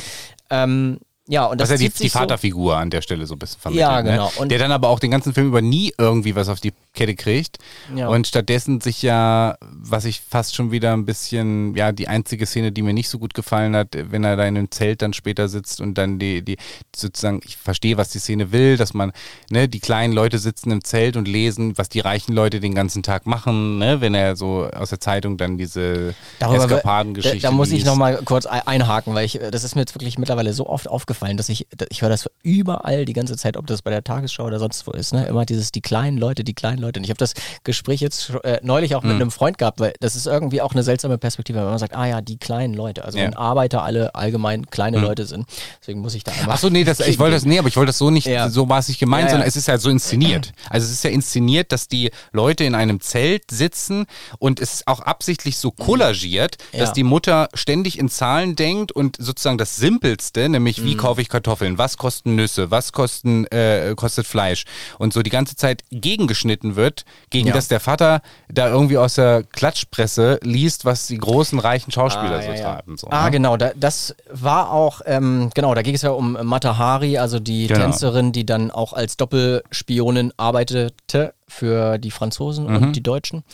Ähm, 0.50 1.00
ja, 1.26 1.46
und 1.46 1.58
das, 1.58 1.70
ist 1.70 1.80
ja 1.80 1.88
die, 1.88 1.94
die 1.94 2.10
Vaterfigur 2.10 2.72
so 2.72 2.76
an 2.76 2.90
der 2.90 3.00
Stelle 3.00 3.24
so 3.24 3.34
ein 3.34 3.38
bisschen 3.38 3.58
vermittelt. 3.58 3.88
Ja, 3.88 4.02
ne? 4.02 4.10
genau. 4.10 4.30
Ne? 4.40 4.48
Der 4.48 4.58
dann 4.58 4.72
aber 4.72 4.90
auch 4.90 4.98
den 4.98 5.10
ganzen 5.10 5.32
Film 5.32 5.46
über 5.46 5.62
nie 5.62 5.94
irgendwie 5.96 6.36
was 6.36 6.50
auf 6.50 6.60
die 6.60 6.74
Kette 6.92 7.14
kriegt. 7.14 7.58
Ja. 7.96 8.08
Und 8.08 8.26
stattdessen 8.26 8.82
sich 8.82 9.00
ja, 9.00 9.56
was 9.60 10.04
ich 10.04 10.20
fast 10.20 10.54
schon 10.54 10.70
wieder 10.70 10.92
ein 10.92 11.06
bisschen, 11.06 11.74
ja, 11.76 11.92
die 11.92 12.08
einzige 12.08 12.44
Szene, 12.44 12.72
die 12.72 12.82
mir 12.82 12.92
nicht 12.92 13.08
so 13.08 13.18
gut 13.18 13.32
gefallen 13.32 13.74
hat, 13.74 13.88
wenn 13.94 14.22
er 14.22 14.36
da 14.36 14.44
in 14.46 14.58
einem 14.58 14.70
Zelt 14.70 15.00
dann 15.00 15.14
später 15.14 15.48
sitzt 15.48 15.80
und 15.80 15.96
dann 15.96 16.18
die, 16.18 16.42
die 16.42 16.58
sozusagen, 16.94 17.40
ich 17.44 17.56
verstehe, 17.56 17.96
was 17.96 18.10
die 18.10 18.18
Szene 18.18 18.52
will, 18.52 18.76
dass 18.76 18.92
man, 18.92 19.12
ne, 19.50 19.66
die 19.66 19.80
kleinen 19.80 20.12
Leute 20.12 20.38
sitzen 20.38 20.70
im 20.72 20.84
Zelt 20.84 21.16
und 21.16 21.26
lesen, 21.26 21.78
was 21.78 21.88
die 21.88 22.00
reichen 22.00 22.34
Leute 22.34 22.60
den 22.60 22.74
ganzen 22.74 23.02
Tag 23.02 23.24
machen, 23.24 23.78
ne, 23.78 24.02
wenn 24.02 24.14
er 24.14 24.36
so 24.36 24.68
aus 24.74 24.90
der 24.90 25.00
Zeitung 25.00 25.38
dann 25.38 25.56
diese 25.56 26.14
Eskapadengeschichte 26.38 27.38
Da, 27.40 27.48
da 27.48 27.54
muss 27.54 27.72
ich 27.72 27.86
nochmal 27.86 28.20
kurz 28.26 28.44
einhaken, 28.44 29.14
weil 29.14 29.24
ich, 29.24 29.40
das 29.50 29.64
ist 29.64 29.74
mir 29.74 29.80
jetzt 29.80 29.94
wirklich 29.94 30.18
mittlerweile 30.18 30.52
so 30.52 30.68
oft 30.68 30.86
aufgefallen, 30.86 31.13
aufgefallen, 31.14 31.36
dass 31.36 31.48
ich, 31.48 31.66
ich 31.90 32.02
höre 32.02 32.08
das 32.08 32.28
überall 32.42 33.04
die 33.04 33.12
ganze 33.12 33.36
Zeit, 33.36 33.56
ob 33.56 33.66
das 33.66 33.82
bei 33.82 33.90
der 33.90 34.02
Tagesschau 34.02 34.44
oder 34.44 34.58
sonst 34.58 34.86
wo 34.86 34.90
ist, 34.90 35.12
ne? 35.12 35.26
Immer 35.26 35.46
dieses, 35.46 35.72
die 35.72 35.80
kleinen 35.80 36.18
Leute, 36.18 36.44
die 36.44 36.54
kleinen 36.54 36.78
Leute. 36.78 37.00
Und 37.00 37.04
ich 37.04 37.10
habe 37.10 37.18
das 37.18 37.34
Gespräch 37.62 38.00
jetzt 38.00 38.32
äh, 38.42 38.58
neulich 38.62 38.94
auch 38.94 39.02
mit 39.02 39.14
mhm. 39.14 39.22
einem 39.22 39.30
Freund 39.30 39.58
gehabt, 39.58 39.80
weil 39.80 39.94
das 40.00 40.16
ist 40.16 40.26
irgendwie 40.26 40.60
auch 40.60 40.72
eine 40.72 40.82
seltsame 40.82 41.18
Perspektive, 41.18 41.58
wenn 41.58 41.66
man 41.66 41.78
sagt, 41.78 41.94
ah 41.94 42.06
ja, 42.06 42.20
die 42.20 42.38
kleinen 42.38 42.74
Leute. 42.74 43.04
Also 43.04 43.18
ja. 43.18 43.24
wenn 43.24 43.34
Arbeiter 43.34 43.82
alle 43.82 44.14
allgemein 44.14 44.66
kleine 44.66 44.98
mhm. 44.98 45.04
Leute 45.04 45.26
sind. 45.26 45.46
Deswegen 45.80 46.00
muss 46.00 46.14
ich 46.14 46.24
da 46.24 46.32
einfach. 46.32 46.54
Ach 46.54 46.58
so, 46.58 46.68
nee, 46.68 46.84
das, 46.84 47.00
ich 47.00 47.18
wollte 47.18 47.34
das, 47.34 47.44
nee, 47.44 47.58
aber 47.58 47.68
ich 47.68 47.76
wollte 47.76 47.88
das 47.88 47.98
so 47.98 48.10
nicht, 48.10 48.26
ja. 48.26 48.48
so 48.48 48.68
war 48.68 48.80
es 48.80 48.88
nicht 48.88 48.98
gemeint, 48.98 49.26
ja, 49.26 49.30
sondern 49.30 49.48
es 49.48 49.56
ist 49.56 49.68
ja 49.68 49.78
so 49.78 49.90
inszeniert. 49.90 50.52
Also 50.68 50.86
es 50.86 50.92
ist 50.92 51.04
ja 51.04 51.10
inszeniert, 51.10 51.72
dass 51.72 51.88
die 51.88 52.10
Leute 52.32 52.64
in 52.64 52.74
einem 52.74 53.00
Zelt 53.00 53.50
sitzen 53.50 54.06
und 54.38 54.60
es 54.60 54.74
ist 54.74 54.88
auch 54.88 55.00
absichtlich 55.00 55.58
so 55.58 55.70
kollagiert, 55.70 56.56
dass 56.72 56.92
die 56.92 57.04
Mutter 57.04 57.48
ständig 57.54 57.98
in 57.98 58.08
Zahlen 58.08 58.56
denkt 58.56 58.92
und 58.92 59.16
sozusagen 59.18 59.58
das 59.58 59.76
Simpelste, 59.76 60.48
nämlich 60.48 60.84
wie 60.84 60.94
mhm. 60.94 60.98
Kaufe 61.04 61.20
ich 61.20 61.28
Kartoffeln, 61.28 61.76
was 61.76 61.98
kosten 61.98 62.34
Nüsse, 62.34 62.70
was 62.70 62.92
kosten, 62.92 63.46
äh, 63.48 63.94
kostet 63.94 64.26
Fleisch 64.26 64.64
und 64.98 65.12
so 65.12 65.22
die 65.22 65.30
ganze 65.30 65.54
Zeit 65.54 65.82
gegengeschnitten 65.90 66.76
wird, 66.76 67.04
gegen 67.28 67.48
ja. 67.48 67.52
dass 67.52 67.68
der 67.68 67.78
Vater 67.78 68.22
da 68.48 68.68
irgendwie 68.68 68.96
aus 68.96 69.14
der 69.14 69.42
Klatschpresse 69.42 70.40
liest, 70.42 70.86
was 70.86 71.06
die 71.06 71.18
großen 71.18 71.58
reichen 71.58 71.90
Schauspieler 71.90 72.38
ah, 72.38 72.42
so 72.42 72.52
ja, 72.52 72.62
treiben. 72.62 72.96
So, 72.96 73.08
ah, 73.10 73.26
ne? 73.26 73.30
genau, 73.32 73.58
da, 73.58 73.72
das 73.76 74.14
war 74.30 74.70
auch, 74.72 75.02
ähm, 75.04 75.50
genau, 75.54 75.74
da 75.74 75.82
ging 75.82 75.94
es 75.94 76.00
ja 76.00 76.10
um 76.10 76.38
Matahari, 76.42 77.18
also 77.18 77.38
die 77.38 77.66
genau. 77.66 77.80
Tänzerin, 77.80 78.32
die 78.32 78.46
dann 78.46 78.70
auch 78.70 78.94
als 78.94 79.18
Doppelspionin 79.18 80.32
arbeitete 80.38 81.34
für 81.46 81.98
die 81.98 82.10
Franzosen 82.10 82.66
mhm. 82.66 82.76
und 82.76 82.92
die 82.96 83.02
Deutschen. 83.02 83.44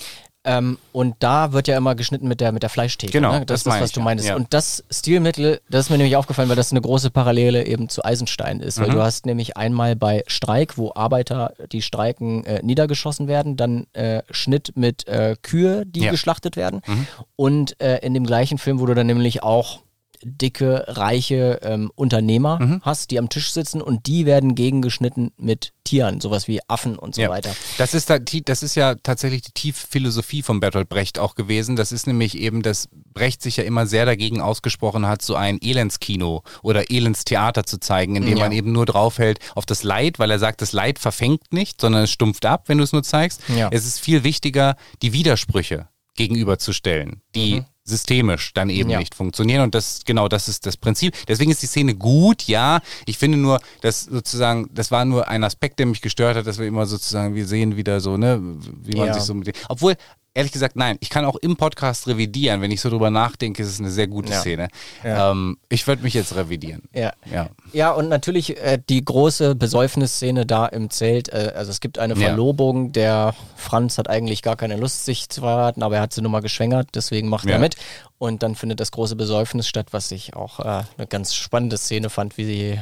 Ähm, 0.42 0.78
und 0.92 1.16
da 1.18 1.52
wird 1.52 1.68
ja 1.68 1.76
immer 1.76 1.94
geschnitten 1.94 2.26
mit 2.26 2.40
der, 2.40 2.52
mit 2.52 2.62
der 2.62 2.70
Fleischtheke. 2.70 3.12
Genau, 3.12 3.32
ne? 3.32 3.40
das, 3.40 3.46
das 3.46 3.60
ist 3.60 3.66
das, 3.66 3.80
was 3.82 3.92
du 3.92 4.00
meinst. 4.00 4.26
Ja. 4.26 4.36
Und 4.36 4.54
das 4.54 4.84
Stilmittel, 4.90 5.60
das 5.68 5.86
ist 5.86 5.90
mir 5.90 5.98
nämlich 5.98 6.16
aufgefallen, 6.16 6.48
weil 6.48 6.56
das 6.56 6.70
eine 6.70 6.80
große 6.80 7.10
Parallele 7.10 7.66
eben 7.66 7.90
zu 7.90 8.02
Eisenstein 8.04 8.60
ist. 8.60 8.78
Mhm. 8.78 8.84
Weil 8.84 8.90
du 8.90 9.02
hast 9.02 9.26
nämlich 9.26 9.58
einmal 9.58 9.96
bei 9.96 10.24
Streik, 10.26 10.78
wo 10.78 10.92
Arbeiter, 10.94 11.52
die 11.72 11.82
streiken, 11.82 12.44
äh, 12.44 12.60
niedergeschossen 12.62 13.28
werden, 13.28 13.56
dann 13.56 13.86
äh, 13.92 14.22
Schnitt 14.30 14.72
mit 14.76 15.06
äh, 15.06 15.36
Kühe, 15.42 15.84
die 15.84 16.04
ja. 16.04 16.10
geschlachtet 16.10 16.56
werden. 16.56 16.80
Mhm. 16.86 17.06
Und 17.36 17.80
äh, 17.82 17.98
in 17.98 18.14
dem 18.14 18.24
gleichen 18.24 18.56
Film, 18.56 18.80
wo 18.80 18.86
du 18.86 18.94
dann 18.94 19.06
nämlich 19.06 19.42
auch 19.42 19.80
dicke, 20.22 20.84
reiche 20.88 21.60
ähm, 21.62 21.90
Unternehmer 21.94 22.58
mhm. 22.60 22.80
hast, 22.82 23.10
die 23.10 23.18
am 23.18 23.28
Tisch 23.28 23.52
sitzen 23.52 23.80
und 23.80 24.06
die 24.06 24.26
werden 24.26 24.54
gegengeschnitten 24.54 25.32
mit 25.36 25.72
Tieren, 25.84 26.20
sowas 26.20 26.46
wie 26.46 26.60
Affen 26.68 26.98
und 26.98 27.14
so 27.14 27.22
ja. 27.22 27.30
weiter. 27.30 27.54
Das 27.78 27.94
ist, 27.94 28.10
da, 28.10 28.18
das 28.18 28.62
ist 28.62 28.74
ja 28.74 28.94
tatsächlich 28.96 29.42
die 29.42 29.52
tiefe 29.52 29.86
Philosophie 29.86 30.42
von 30.42 30.60
Bertolt 30.60 30.88
Brecht 30.88 31.18
auch 31.18 31.34
gewesen. 31.34 31.76
Das 31.76 31.90
ist 31.90 32.06
nämlich 32.06 32.38
eben, 32.38 32.62
dass 32.62 32.88
Brecht 33.12 33.42
sich 33.42 33.56
ja 33.56 33.64
immer 33.64 33.86
sehr 33.86 34.06
dagegen 34.06 34.40
ausgesprochen 34.40 35.06
hat, 35.06 35.22
so 35.22 35.34
ein 35.34 35.58
Elendskino 35.60 36.42
oder 36.62 36.90
Elendstheater 36.90 37.64
zu 37.64 37.80
zeigen, 37.80 38.16
indem 38.16 38.36
ja. 38.36 38.44
man 38.44 38.52
eben 38.52 38.72
nur 38.72 38.86
draufhält 38.86 39.38
auf 39.54 39.66
das 39.66 39.82
Leid, 39.82 40.18
weil 40.18 40.30
er 40.30 40.38
sagt, 40.38 40.62
das 40.62 40.72
Leid 40.72 40.98
verfängt 40.98 41.52
nicht, 41.52 41.80
sondern 41.80 42.04
es 42.04 42.10
stumpft 42.10 42.46
ab, 42.46 42.64
wenn 42.68 42.78
du 42.78 42.84
es 42.84 42.92
nur 42.92 43.02
zeigst. 43.02 43.42
Ja. 43.48 43.68
Es 43.70 43.86
ist 43.86 43.98
viel 43.98 44.22
wichtiger, 44.22 44.76
die 45.02 45.12
Widersprüche 45.12 45.88
gegenüberzustellen, 46.14 47.22
die 47.34 47.56
mhm 47.56 47.64
systemisch 47.90 48.54
dann 48.54 48.70
eben 48.70 48.88
ja. 48.88 48.98
nicht 48.98 49.14
funktionieren. 49.14 49.62
Und 49.62 49.74
das, 49.74 50.00
genau, 50.06 50.28
das 50.28 50.48
ist 50.48 50.64
das 50.64 50.76
Prinzip. 50.76 51.14
Deswegen 51.26 51.50
ist 51.50 51.62
die 51.62 51.66
Szene 51.66 51.94
gut, 51.94 52.44
ja. 52.44 52.80
Ich 53.04 53.18
finde 53.18 53.36
nur, 53.36 53.60
dass 53.82 54.04
sozusagen, 54.04 54.70
das 54.72 54.90
war 54.90 55.04
nur 55.04 55.28
ein 55.28 55.44
Aspekt, 55.44 55.78
der 55.78 55.86
mich 55.86 56.00
gestört 56.00 56.36
hat, 56.36 56.46
dass 56.46 56.58
wir 56.58 56.66
immer 56.66 56.86
sozusagen, 56.86 57.34
wir 57.34 57.46
sehen 57.46 57.76
wieder 57.76 58.00
so, 58.00 58.16
ne, 58.16 58.40
wie 58.82 58.96
man 58.96 59.08
ja. 59.08 59.14
sich 59.14 59.24
so 59.24 59.34
mit, 59.34 59.54
obwohl, 59.68 59.96
ehrlich 60.34 60.52
gesagt, 60.52 60.76
nein. 60.76 60.96
Ich 61.00 61.10
kann 61.10 61.24
auch 61.24 61.36
im 61.36 61.56
Podcast 61.56 62.06
revidieren. 62.06 62.60
Wenn 62.60 62.70
ich 62.70 62.80
so 62.80 62.90
drüber 62.90 63.10
nachdenke, 63.10 63.62
ist 63.62 63.68
es 63.68 63.80
eine 63.80 63.90
sehr 63.90 64.06
gute 64.06 64.32
ja. 64.32 64.40
Szene. 64.40 64.68
Ja. 65.02 65.30
Ähm, 65.30 65.58
ich 65.68 65.86
würde 65.86 66.02
mich 66.02 66.14
jetzt 66.14 66.34
revidieren. 66.34 66.82
Ja. 66.92 67.12
Ja, 67.30 67.50
ja 67.72 67.90
und 67.92 68.08
natürlich 68.08 68.56
äh, 68.58 68.80
die 68.88 69.04
große 69.04 69.54
Besäufnisszene 69.54 70.46
da 70.46 70.66
im 70.66 70.90
Zelt. 70.90 71.28
Äh, 71.30 71.52
also 71.54 71.70
es 71.70 71.80
gibt 71.80 71.98
eine 71.98 72.16
Verlobung. 72.16 72.92
Der 72.92 73.34
Franz 73.56 73.98
hat 73.98 74.08
eigentlich 74.08 74.42
gar 74.42 74.56
keine 74.56 74.76
Lust, 74.76 75.04
sich 75.04 75.28
zu 75.28 75.40
verraten, 75.40 75.82
aber 75.82 75.96
er 75.96 76.02
hat 76.02 76.12
sie 76.12 76.22
nur 76.22 76.30
mal 76.30 76.40
geschwängert, 76.40 76.88
deswegen 76.94 77.28
macht 77.28 77.46
er 77.46 77.58
mit. 77.58 77.76
Und 78.18 78.42
dann 78.42 78.54
findet 78.54 78.80
das 78.80 78.92
große 78.92 79.16
Besäufnis 79.16 79.66
statt, 79.66 79.88
was 79.92 80.10
ich 80.10 80.36
auch 80.36 80.60
äh, 80.60 80.84
eine 80.96 81.06
ganz 81.08 81.34
spannende 81.34 81.78
Szene 81.78 82.10
fand, 82.10 82.36
wie 82.36 82.44
sie 82.44 82.80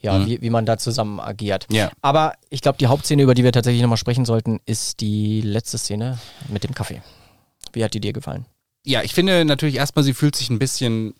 ja, 0.00 0.18
mhm. 0.18 0.26
wie, 0.26 0.42
wie 0.42 0.50
man 0.50 0.66
da 0.66 0.78
zusammen 0.78 1.20
agiert. 1.20 1.66
Ja. 1.70 1.90
Aber 2.02 2.34
ich 2.50 2.60
glaube, 2.60 2.78
die 2.78 2.86
Hauptszene, 2.86 3.22
über 3.22 3.34
die 3.34 3.44
wir 3.44 3.52
tatsächlich 3.52 3.82
nochmal 3.82 3.98
sprechen 3.98 4.24
sollten, 4.24 4.60
ist 4.66 5.00
die 5.00 5.40
letzte 5.40 5.78
Szene 5.78 6.18
mit 6.48 6.64
dem 6.64 6.74
Kaffee. 6.74 7.02
Wie 7.72 7.84
hat 7.84 7.94
die 7.94 8.00
dir 8.00 8.12
gefallen? 8.12 8.46
Ja, 8.84 9.02
ich 9.02 9.14
finde 9.14 9.44
natürlich 9.44 9.76
erstmal, 9.76 10.04
sie 10.04 10.14
fühlt 10.14 10.36
sich 10.36 10.50
ein 10.50 10.58
bisschen 10.58 11.14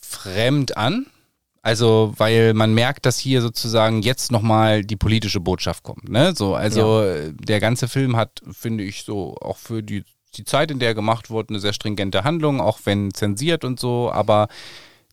fremd 0.00 0.76
an. 0.76 1.06
Also, 1.64 2.12
weil 2.16 2.54
man 2.54 2.74
merkt, 2.74 3.06
dass 3.06 3.20
hier 3.20 3.40
sozusagen 3.40 4.02
jetzt 4.02 4.32
nochmal 4.32 4.82
die 4.82 4.96
politische 4.96 5.38
Botschaft 5.38 5.84
kommt. 5.84 6.08
Ne? 6.08 6.34
So, 6.34 6.56
also 6.56 7.04
ja. 7.04 7.30
der 7.32 7.60
ganze 7.60 7.86
Film 7.86 8.16
hat, 8.16 8.40
finde 8.50 8.82
ich, 8.82 9.04
so 9.04 9.36
auch 9.40 9.58
für 9.58 9.80
die, 9.80 10.02
die 10.34 10.44
Zeit, 10.44 10.72
in 10.72 10.80
der 10.80 10.88
er 10.88 10.94
gemacht 10.96 11.30
wurde, 11.30 11.50
eine 11.50 11.60
sehr 11.60 11.72
stringente 11.72 12.24
Handlung, 12.24 12.60
auch 12.60 12.80
wenn 12.84 13.14
zensiert 13.14 13.64
und 13.64 13.78
so, 13.78 14.10
aber 14.10 14.48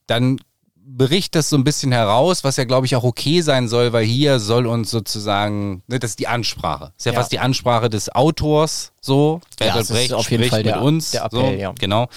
dann 0.07 0.39
bricht 0.85 1.35
das 1.35 1.49
so 1.49 1.57
ein 1.57 1.63
bisschen 1.63 1.91
heraus, 1.91 2.43
was 2.43 2.57
ja, 2.57 2.65
glaube 2.65 2.85
ich, 2.85 2.95
auch 2.95 3.03
okay 3.03 3.41
sein 3.41 3.67
soll, 3.67 3.93
weil 3.93 4.05
hier 4.05 4.39
soll 4.39 4.67
uns 4.67 4.91
sozusagen, 4.91 5.83
ne, 5.87 5.99
das 5.99 6.11
ist 6.11 6.19
die 6.19 6.27
Ansprache. 6.27 6.85
Das 6.85 6.93
ist 6.97 7.05
ja, 7.05 7.13
ja, 7.13 7.19
fast 7.19 7.31
die 7.31 7.39
Ansprache 7.39 7.89
des 7.89 8.13
Autors, 8.13 8.91
so. 9.01 9.41
Ja, 9.59 9.75
das 9.75 9.89
Brecht 9.89 10.07
ist 10.07 10.13
auf 10.13 10.29
jeden 10.29 10.49
Fall 10.49 10.59
mit 10.59 10.67
der, 10.67 10.81
uns. 10.81 11.11
Der 11.11 11.25
Appell, 11.25 11.39
so, 11.39 11.61
ja. 11.61 11.73
Genau. 11.79 12.07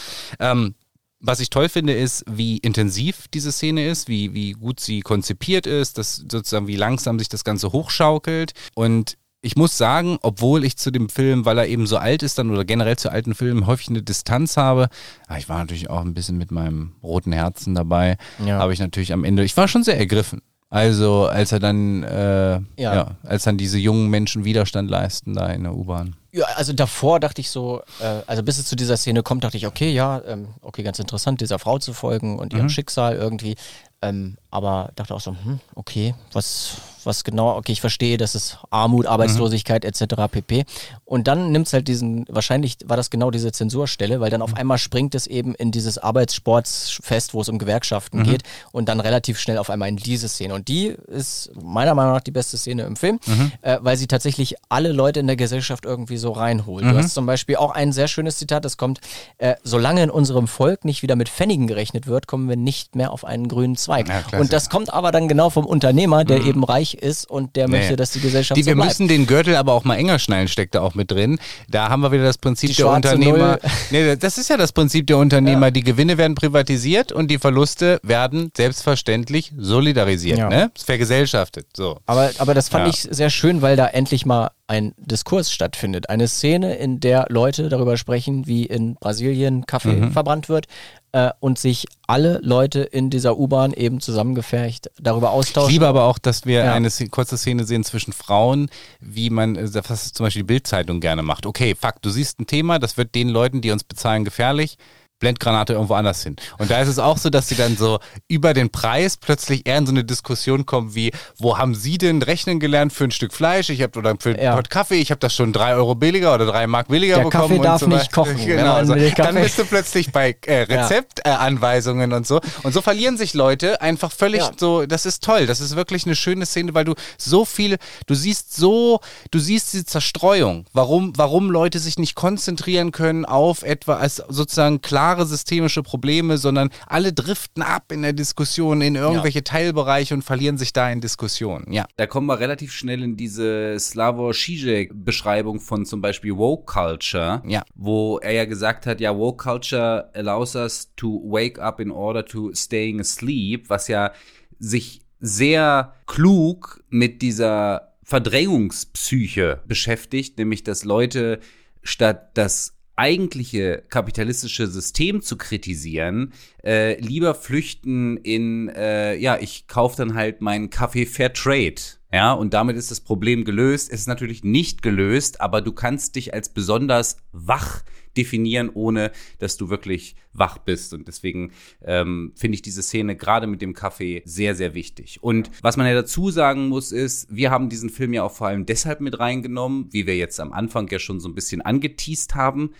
Ähm, 0.40 0.75
was 1.21 1.38
ich 1.38 1.50
toll 1.50 1.69
finde, 1.69 1.95
ist, 1.95 2.25
wie 2.28 2.59
intensiv 2.59 3.28
diese 3.33 3.52
Szene 3.52 3.87
ist, 3.87 4.09
wie, 4.09 4.35
wie 4.35 4.52
gut 4.52 4.81
sie 4.81 5.00
konzipiert 5.00 5.69
ist, 5.69 5.97
dass 5.97 6.16
sozusagen 6.16 6.66
wie 6.66 6.76
langsam 6.76 7.19
sich 7.19 7.28
das 7.28 7.45
Ganze 7.45 7.73
hochschaukelt. 7.73 8.52
Und 8.75 9.16
ich 9.42 9.56
muss 9.56 9.76
sagen, 9.76 10.18
obwohl 10.22 10.64
ich 10.64 10.76
zu 10.76 10.92
dem 10.92 11.08
Film, 11.08 11.44
weil 11.44 11.58
er 11.58 11.66
eben 11.66 11.87
so 11.87 11.96
alt 11.96 12.22
ist 12.22 12.38
dann 12.38 12.50
oder 12.50 12.64
generell 12.64 12.96
zu 12.96 13.11
alten 13.11 13.34
Filmen 13.34 13.66
häufig 13.66 13.88
eine 13.88 14.02
Distanz 14.02 14.56
habe, 14.56 14.88
ah, 15.26 15.37
ich 15.37 15.49
war 15.49 15.58
natürlich 15.58 15.90
auch 15.90 16.00
ein 16.00 16.14
bisschen 16.14 16.38
mit 16.38 16.52
meinem 16.52 16.92
roten 17.02 17.32
Herzen 17.32 17.75
dabei, 17.75 18.16
ja. 18.46 18.58
habe 18.58 18.72
ich 18.72 18.78
natürlich 18.78 19.12
am 19.12 19.25
Ende, 19.25 19.42
ich 19.42 19.56
war 19.56 19.66
schon 19.66 19.82
sehr 19.82 19.99
ergriffen. 19.99 20.40
Also 20.70 21.26
als 21.26 21.52
er 21.52 21.58
dann, 21.58 22.02
äh, 22.02 22.52
ja. 22.52 22.61
ja. 22.76 23.16
als 23.25 23.42
dann 23.42 23.58
diese 23.58 23.78
jungen 23.78 24.08
Menschen 24.08 24.46
Widerstand 24.46 24.88
leisten 24.88 25.34
da 25.34 25.49
in 25.49 25.64
der 25.64 25.75
U-Bahn. 25.75 26.16
Ja, 26.30 26.46
also 26.56 26.72
davor 26.72 27.20
dachte 27.20 27.42
ich 27.42 27.50
so, 27.50 27.82
äh, 28.00 28.22
also 28.26 28.42
bis 28.42 28.58
es 28.58 28.64
zu 28.64 28.75
dieser 28.75 28.96
Szene 28.96 29.22
kommt, 29.22 29.44
dachte 29.44 29.58
ich, 29.58 29.66
okay, 29.66 29.92
ja, 29.92 30.22
ähm, 30.26 30.49
okay, 30.62 30.82
ganz 30.82 30.99
interessant, 30.99 31.42
dieser 31.42 31.58
Frau 31.58 31.78
zu 31.78 31.92
folgen 31.92 32.38
und 32.38 32.54
ihrem 32.54 32.64
mhm. 32.64 32.70
Schicksal 32.70 33.16
irgendwie. 33.16 33.56
Ähm, 34.02 34.37
aber 34.52 34.90
dachte 34.97 35.14
auch 35.14 35.21
so, 35.21 35.30
hm, 35.30 35.61
okay, 35.76 36.14
was, 36.35 36.76
was 37.04 37.25
genau, 37.25 37.56
okay, 37.56 37.73
ich 37.73 37.80
verstehe, 37.80 38.18
das 38.18 38.35
ist 38.35 38.59
Armut, 38.68 39.06
Arbeitslosigkeit 39.06 39.85
mhm. 39.85 39.88
etc. 39.88 40.14
pp. 40.30 40.64
Und 41.06 41.26
dann 41.26 41.52
nimmt 41.52 41.68
es 41.68 41.73
halt 41.73 41.88
diesen, 41.88 42.26
wahrscheinlich 42.28 42.76
war 42.85 42.99
das 42.99 43.09
genau 43.09 43.30
diese 43.30 43.50
Zensurstelle, 43.50 44.21
weil 44.21 44.28
dann 44.28 44.42
auf 44.42 44.50
mhm. 44.50 44.59
einmal 44.59 44.76
springt 44.76 45.14
es 45.14 45.26
eben 45.26 45.54
in 45.54 45.71
dieses 45.71 45.97
Arbeitssportsfest, 45.97 47.32
wo 47.32 47.40
es 47.40 47.49
um 47.49 47.59
Gewerkschaften 47.59 48.18
mhm. 48.18 48.25
geht 48.25 48.42
und 48.73 48.90
dann 48.90 49.00
relativ 49.00 49.38
schnell 49.38 49.56
auf 49.56 49.71
einmal 49.71 49.88
in 49.88 49.97
diese 49.97 50.28
Szene. 50.28 50.52
Und 50.52 50.68
die 50.68 50.88
ist 50.88 51.50
meiner 51.62 51.94
Meinung 51.94 52.12
nach 52.12 52.21
die 52.21 52.30
beste 52.30 52.59
Szene 52.59 52.82
im 52.82 52.97
Film, 52.97 53.21
mhm. 53.25 53.52
äh, 53.62 53.78
weil 53.80 53.97
sie 53.97 54.06
tatsächlich 54.06 54.56
alle 54.68 54.92
Leute 54.92 55.21
in 55.21 55.28
der 55.28 55.37
Gesellschaft 55.37 55.87
irgendwie 55.87 56.18
so 56.18 56.32
reinholt. 56.32 56.85
Du 56.85 56.90
mhm. 56.90 56.99
hast 56.99 57.14
zum 57.14 57.25
Beispiel 57.25 57.56
auch 57.56 57.71
ein 57.71 57.92
sehr 57.92 58.09
schönes 58.09 58.37
Zitat, 58.37 58.66
das 58.66 58.76
kommt, 58.76 59.00
äh, 59.38 59.54
solange 59.64 60.02
in 60.02 60.11
unserem 60.11 60.47
Volk 60.47 60.85
nicht 60.85 61.02
wieder 61.02 61.16
mit 61.16 61.30
Pfennigen 61.30 61.66
gerechnet 61.66 62.06
wird, 62.06 62.26
kommen 62.26 62.50
wir 62.50 62.56
nicht 62.56 62.97
mehr 62.97 63.12
auf 63.12 63.25
einen 63.25 63.49
grünen 63.49 63.76
Zweig. 63.76 63.91
Ja, 64.00 64.38
und 64.38 64.52
das 64.52 64.70
kommt 64.70 64.92
aber 64.92 65.12
dann 65.12 65.28
genau 65.28 65.50
vom 65.50 65.64
Unternehmer, 65.64 66.25
der 66.25 66.40
mhm. 66.40 66.49
eben 66.49 66.64
reich 66.64 66.94
ist 66.94 67.28
und 67.28 67.56
der 67.56 67.68
nee. 67.68 67.78
möchte, 67.78 67.96
dass 67.96 68.12
die 68.12 68.20
Gesellschaft 68.20 68.56
die, 68.56 68.62
so 68.62 68.68
Wir 68.68 68.75
bleibt. 68.75 68.88
müssen 68.88 69.08
den 69.08 69.26
Gürtel 69.26 69.56
aber 69.56 69.72
auch 69.72 69.84
mal 69.84 69.96
enger 69.96 70.18
schnallen, 70.18 70.49
steckt 70.49 70.75
da 70.75 70.80
auch 70.80 70.94
mit 70.94 71.11
drin. 71.11 71.38
Da 71.68 71.88
haben 71.88 72.02
wir 72.02 72.12
wieder 72.12 72.25
das 72.25 72.38
Prinzip 72.38 72.70
die 72.70 72.76
der 72.76 72.88
Unternehmer. 72.90 73.58
Nee, 73.90 74.16
das 74.16 74.38
ist 74.38 74.49
ja 74.49 74.56
das 74.56 74.72
Prinzip 74.72 75.06
der 75.06 75.18
Unternehmer. 75.18 75.66
Ja. 75.66 75.70
Die 75.70 75.82
Gewinne 75.82 76.16
werden 76.16 76.34
privatisiert 76.34 77.12
und 77.12 77.30
die 77.30 77.38
Verluste 77.38 78.00
werden 78.02 78.50
selbstverständlich 78.56 79.52
solidarisiert, 79.56 80.38
ja. 80.38 80.49
ne? 80.49 80.70
Vergesellschaftet. 80.76 81.66
So. 81.76 81.99
Aber, 82.06 82.30
aber 82.38 82.54
das 82.54 82.68
fand 82.68 82.88
ich 82.88 83.02
sehr 83.02 83.30
schön, 83.30 83.62
weil 83.62 83.76
da 83.76 83.87
endlich 83.87 84.25
mal 84.25 84.50
ein 84.66 84.95
Diskurs 84.97 85.52
stattfindet. 85.52 86.09
Eine 86.09 86.28
Szene, 86.28 86.76
in 86.76 87.00
der 87.00 87.26
Leute 87.28 87.69
darüber 87.69 87.97
sprechen, 87.97 88.47
wie 88.47 88.64
in 88.64 88.95
Brasilien 88.95 89.66
Kaffee 89.66 89.97
mhm. 89.97 90.12
verbrannt 90.12 90.49
wird 90.49 90.66
äh, 91.12 91.31
und 91.40 91.59
sich 91.59 91.87
alle 92.07 92.40
Leute 92.42 92.81
in 92.81 93.11
dieser 93.11 93.38
U-Bahn 93.38 93.73
eben 93.73 94.00
zusammengefercht 94.00 94.90
darüber 95.00 95.31
austauschen. 95.31 95.69
Ich 95.69 95.75
liebe 95.75 95.87
aber 95.87 96.04
auch, 96.04 96.19
dass 96.19 96.47
wir 96.47 96.64
ja. 96.64 96.73
eine 96.73 96.90
kurze 97.11 97.37
Szene 97.37 97.64
sehen 97.64 97.85
zwischen 97.85 98.12
Frauen, 98.12 98.69
wie 99.00 99.31
man, 99.31 99.57
äh, 99.57 99.69
was 99.88 100.12
zum 100.12 100.25
Beispiel 100.25 100.42
die 100.42 100.47
Bildzeitung 100.47 101.00
gerne 101.00 101.23
macht. 101.23 101.45
Okay, 101.45 101.75
fuck, 101.78 102.00
du 102.00 102.11
siehst 102.11 102.40
ein 102.40 102.47
Thema, 102.47 102.78
das 102.78 102.97
wird 102.97 103.14
den 103.14 103.28
Leuten, 103.28 103.61
die 103.61 103.71
uns 103.71 103.85
bezahlen, 103.85 104.25
gefährlich 104.25 104.78
Blendgranate 105.22 105.74
irgendwo 105.74 105.94
anders 105.94 106.24
hin. 106.24 106.34
Und 106.58 106.68
da 106.68 106.80
ist 106.80 106.88
es 106.88 106.98
auch 106.98 107.16
so, 107.16 107.30
dass 107.30 107.48
sie 107.48 107.54
dann 107.54 107.76
so 107.76 108.00
über 108.26 108.54
den 108.54 108.70
Preis 108.70 109.16
plötzlich 109.16 109.66
eher 109.66 109.78
in 109.78 109.86
so 109.86 109.92
eine 109.92 110.02
Diskussion 110.02 110.66
kommen 110.66 110.96
wie, 110.96 111.12
wo 111.38 111.58
haben 111.58 111.76
Sie 111.76 111.96
denn 111.96 112.20
rechnen 112.22 112.58
gelernt 112.58 112.92
für 112.92 113.04
ein 113.04 113.12
Stück 113.12 113.32
Fleisch? 113.32 113.70
Ich 113.70 113.80
habe 113.82 113.96
oder 113.96 114.16
für 114.18 114.36
ja. 114.36 114.60
Kaffee, 114.62 114.96
ich 114.96 115.12
habe 115.12 115.20
das 115.20 115.32
schon 115.32 115.52
drei 115.52 115.74
Euro 115.74 115.94
billiger 115.94 116.34
oder 116.34 116.46
drei 116.46 116.66
Mark 116.66 116.88
billiger 116.88 117.16
Der 117.16 117.24
bekommen. 117.24 117.50
Kaffee 117.50 117.62
darf 117.62 117.80
so 117.80 117.86
nicht 117.86 118.10
kochen. 118.10 118.36
Genau, 118.36 118.74
also, 118.74 118.94
dann 118.94 119.34
bist 119.36 119.58
du 119.58 119.64
plötzlich 119.64 120.10
bei 120.10 120.36
äh, 120.44 120.62
Rezeptanweisungen 120.62 122.10
ja. 122.10 122.16
und 122.16 122.26
so. 122.26 122.40
Und 122.64 122.74
so 122.74 122.82
verlieren 122.82 123.16
sich 123.16 123.32
Leute 123.32 123.80
einfach 123.80 124.10
völlig 124.10 124.40
ja. 124.40 124.50
so, 124.56 124.86
das 124.86 125.06
ist 125.06 125.22
toll. 125.22 125.46
Das 125.46 125.60
ist 125.60 125.76
wirklich 125.76 126.04
eine 126.04 126.16
schöne 126.16 126.46
Szene, 126.46 126.74
weil 126.74 126.84
du 126.84 126.94
so 127.16 127.44
viel, 127.44 127.76
du 128.08 128.14
siehst 128.14 128.56
so, 128.56 129.00
du 129.30 129.38
siehst 129.38 129.72
diese 129.72 129.84
Zerstreuung. 129.84 130.66
Warum, 130.72 131.12
warum 131.16 131.48
Leute 131.48 131.78
sich 131.78 131.96
nicht 131.96 132.16
konzentrieren 132.16 132.90
können 132.90 133.24
auf 133.24 133.62
etwa 133.62 133.98
als 133.98 134.16
sozusagen 134.28 134.82
klare 135.12 135.26
systemische 135.26 135.83
Probleme, 135.83 136.38
sondern 136.38 136.71
alle 136.87 137.12
driften 137.12 137.62
ab 137.62 137.92
in 137.92 138.02
der 138.02 138.12
Diskussion 138.12 138.81
in 138.81 138.95
irgendwelche 138.95 139.38
ja. 139.38 139.45
Teilbereiche 139.45 140.14
und 140.14 140.23
verlieren 140.23 140.57
sich 140.59 140.73
da 140.73 140.90
in 140.90 141.00
Diskussionen. 141.00 141.71
Ja. 141.73 141.85
Da 141.97 142.07
kommen 142.07 142.26
wir 142.26 142.40
relativ 142.40 142.73
schnell 142.73 143.02
in 143.02 143.16
diese 143.16 143.78
Slavoj 143.78 144.33
Žižek-Beschreibung 144.33 145.61
von 145.61 145.85
zum 145.85 146.00
Beispiel 146.00 146.37
Woke 146.37 146.64
Culture, 146.64 147.42
ja. 147.47 147.62
wo 147.75 148.19
er 148.19 148.33
ja 148.33 148.45
gesagt 148.47 148.87
hat, 148.87 149.00
ja, 149.00 149.16
Woke 149.16 149.42
Culture 149.42 150.11
allows 150.14 150.54
us 150.54 150.90
to 150.97 151.21
wake 151.25 151.61
up 151.61 151.78
in 151.81 151.90
order 151.90 152.25
to 152.25 152.52
staying 152.54 153.00
asleep, 153.00 153.69
was 153.69 153.88
ja 153.88 154.12
sich 154.59 155.02
sehr 155.21 155.95
klug 156.07 156.83
mit 156.88 157.23
dieser 157.23 157.92
Verdrängungspsyche 158.02 159.61
beschäftigt, 159.66 160.38
nämlich 160.38 160.64
dass 160.64 160.85
Leute 160.85 161.38
statt 161.83 162.31
das 162.35 162.75
eigentliche 163.02 163.82
kapitalistische 163.88 164.68
System 164.68 165.23
zu 165.23 165.37
kritisieren, 165.37 166.32
äh, 166.64 167.00
lieber 167.00 167.35
flüchten 167.35 168.16
in, 168.16 168.68
äh, 168.68 169.16
ja, 169.16 169.38
ich 169.40 169.66
kaufe 169.66 169.97
dann 169.97 170.14
halt 170.14 170.40
meinen 170.40 170.71
Kaffee 170.71 171.04
Fair 171.04 171.32
Trade. 171.32 171.75
Ja, 172.12 172.32
und 172.32 172.54
damit 172.54 172.76
ist 172.76 172.92
das 172.92 173.00
Problem 173.00 173.44
gelöst. 173.44 173.90
Es 173.90 174.02
ist 174.02 174.06
natürlich 174.06 174.44
nicht 174.44 174.82
gelöst, 174.82 175.40
aber 175.40 175.62
du 175.62 175.73
kannst 175.73 176.14
dich 176.14 176.32
als 176.32 176.50
besonders 176.50 177.16
wach 177.32 177.82
definieren, 178.16 178.71
ohne 178.73 179.12
dass 179.38 179.57
du 179.57 179.69
wirklich 179.69 180.16
wach 180.33 180.59
bist. 180.59 180.95
Und 180.95 181.09
deswegen 181.09 181.52
ähm, 181.83 182.33
finde 182.37 182.57
ich 182.57 182.62
diese 182.62 182.83
Szene 182.83 183.16
gerade 183.16 183.47
mit 183.47 183.62
dem 183.62 183.75
Kaffee 183.75 184.23
sehr, 184.25 184.54
sehr 184.54 184.75
wichtig. 184.75 185.23
Und 185.23 185.50
was 185.62 185.76
man 185.76 185.87
ja 185.87 185.95
dazu 185.95 186.31
sagen 186.31 186.69
muss, 186.69 186.92
ist, 186.92 187.35
wir 187.35 187.50
haben 187.50 187.69
diesen 187.69 187.90
Film 187.90 188.12
ja 188.12 188.23
auch 188.23 188.33
vor 188.33 188.49
allem 188.49 188.66
deshalb 188.66 189.00
mit 189.00 189.19
reingenommen, 189.19 189.88
wie 189.90 190.07
wir 190.07 190.16
jetzt 190.16 190.40
am 190.40 190.52
Anfang 190.52 190.88
ja 190.88 190.99
schon 190.99 191.21
so 191.21 191.28
ein 191.28 191.35
bisschen 191.35 191.62
angeteased 191.62 192.35
haben, 192.35 192.71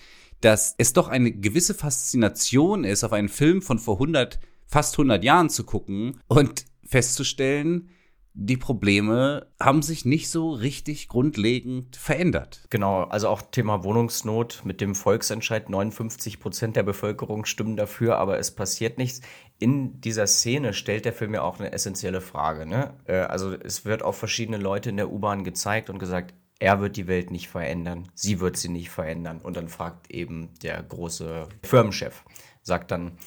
dass 0.41 0.75
es 0.79 0.93
doch 0.93 1.09
eine 1.09 1.33
gewisse 1.33 1.75
Faszination 1.75 2.85
ist, 2.85 3.05
auf 3.05 3.13
einen 3.13 3.29
Film 3.29 3.63
von 3.63 3.79
vor 3.79 3.95
100, 3.95 4.41
fast 4.67 4.95
100 4.95 5.23
Jahren 5.23 5.51
zu 5.51 5.65
gucken 5.65 6.19
und 6.27 6.65
festzustellen, 6.85 7.89
die 8.35 8.57
Probleme 8.57 9.47
haben 9.61 9.83
sich 9.83 10.05
nicht 10.05 10.31
so 10.31 10.53
richtig 10.53 11.09
grundlegend 11.09 11.97
verändert. 11.97 12.63
Genau, 12.71 13.03
also 13.05 13.29
auch 13.29 13.43
Thema 13.43 13.85
Wohnungsnot 13.85 14.63
mit 14.65 14.81
dem 14.81 14.95
Volksentscheid, 14.95 15.69
59 15.69 16.41
Prozent 16.41 16.77
der 16.77 16.83
Bevölkerung 16.83 17.45
stimmen 17.45 17.77
dafür, 17.77 18.17
aber 18.17 18.39
es 18.39 18.51
passiert 18.51 18.97
nichts. 18.97 19.21
In 19.59 20.01
dieser 20.01 20.27
Szene 20.27 20.73
stellt 20.73 21.05
der 21.05 21.13
Film 21.13 21.35
ja 21.35 21.43
auch 21.43 21.61
eine 21.61 21.73
essentielle 21.73 22.21
Frage. 22.21 22.65
Ne? 22.65 22.95
Äh, 23.05 23.17
also 23.17 23.53
es 23.53 23.85
wird 23.85 24.03
auf 24.03 24.17
verschiedene 24.17 24.59
Leute 24.59 24.91
in 24.91 24.97
der 24.97 25.13
U-Bahn 25.13 25.45
gezeigt 25.45 25.91
und 25.91 25.99
gesagt, 25.99 26.35
er 26.59 26.81
wird 26.81 26.97
die 26.97 27.09
Welt 27.09 27.31
nicht 27.31 27.49
verändern, 27.49 28.09
sie 28.15 28.41
wird 28.41 28.57
sie 28.57 28.69
nicht 28.69 28.89
verändern. 28.89 29.41
Und 29.41 29.57
dann 29.57 29.69
fragt 29.69 30.11
eben 30.11 30.51
der 30.63 30.83
große 30.83 31.49
Firmenchef, 31.63 32.25
sagt 32.63 32.93
dann, 32.93 33.19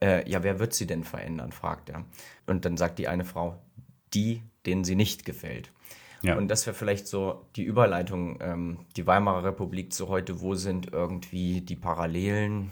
äh, 0.00 0.28
ja, 0.28 0.42
wer 0.42 0.60
wird 0.60 0.72
sie 0.72 0.86
denn 0.86 1.04
verändern, 1.04 1.52
fragt 1.52 1.88
er. 1.88 2.04
Und 2.46 2.64
dann 2.64 2.76
sagt 2.76 2.98
die 2.98 3.08
eine 3.08 3.24
Frau, 3.24 3.60
die, 4.16 4.42
denen 4.64 4.84
sie 4.84 4.96
nicht 4.96 5.24
gefällt. 5.24 5.70
Ja. 6.22 6.36
Und 6.36 6.48
das 6.48 6.66
wäre 6.66 6.74
vielleicht 6.74 7.06
so 7.06 7.46
die 7.56 7.62
Überleitung, 7.62 8.38
ähm, 8.40 8.78
die 8.96 9.06
Weimarer 9.06 9.44
Republik 9.44 9.92
zu 9.92 10.08
heute, 10.08 10.40
wo 10.40 10.54
sind 10.54 10.92
irgendwie 10.92 11.60
die 11.60 11.76
Parallelen? 11.76 12.70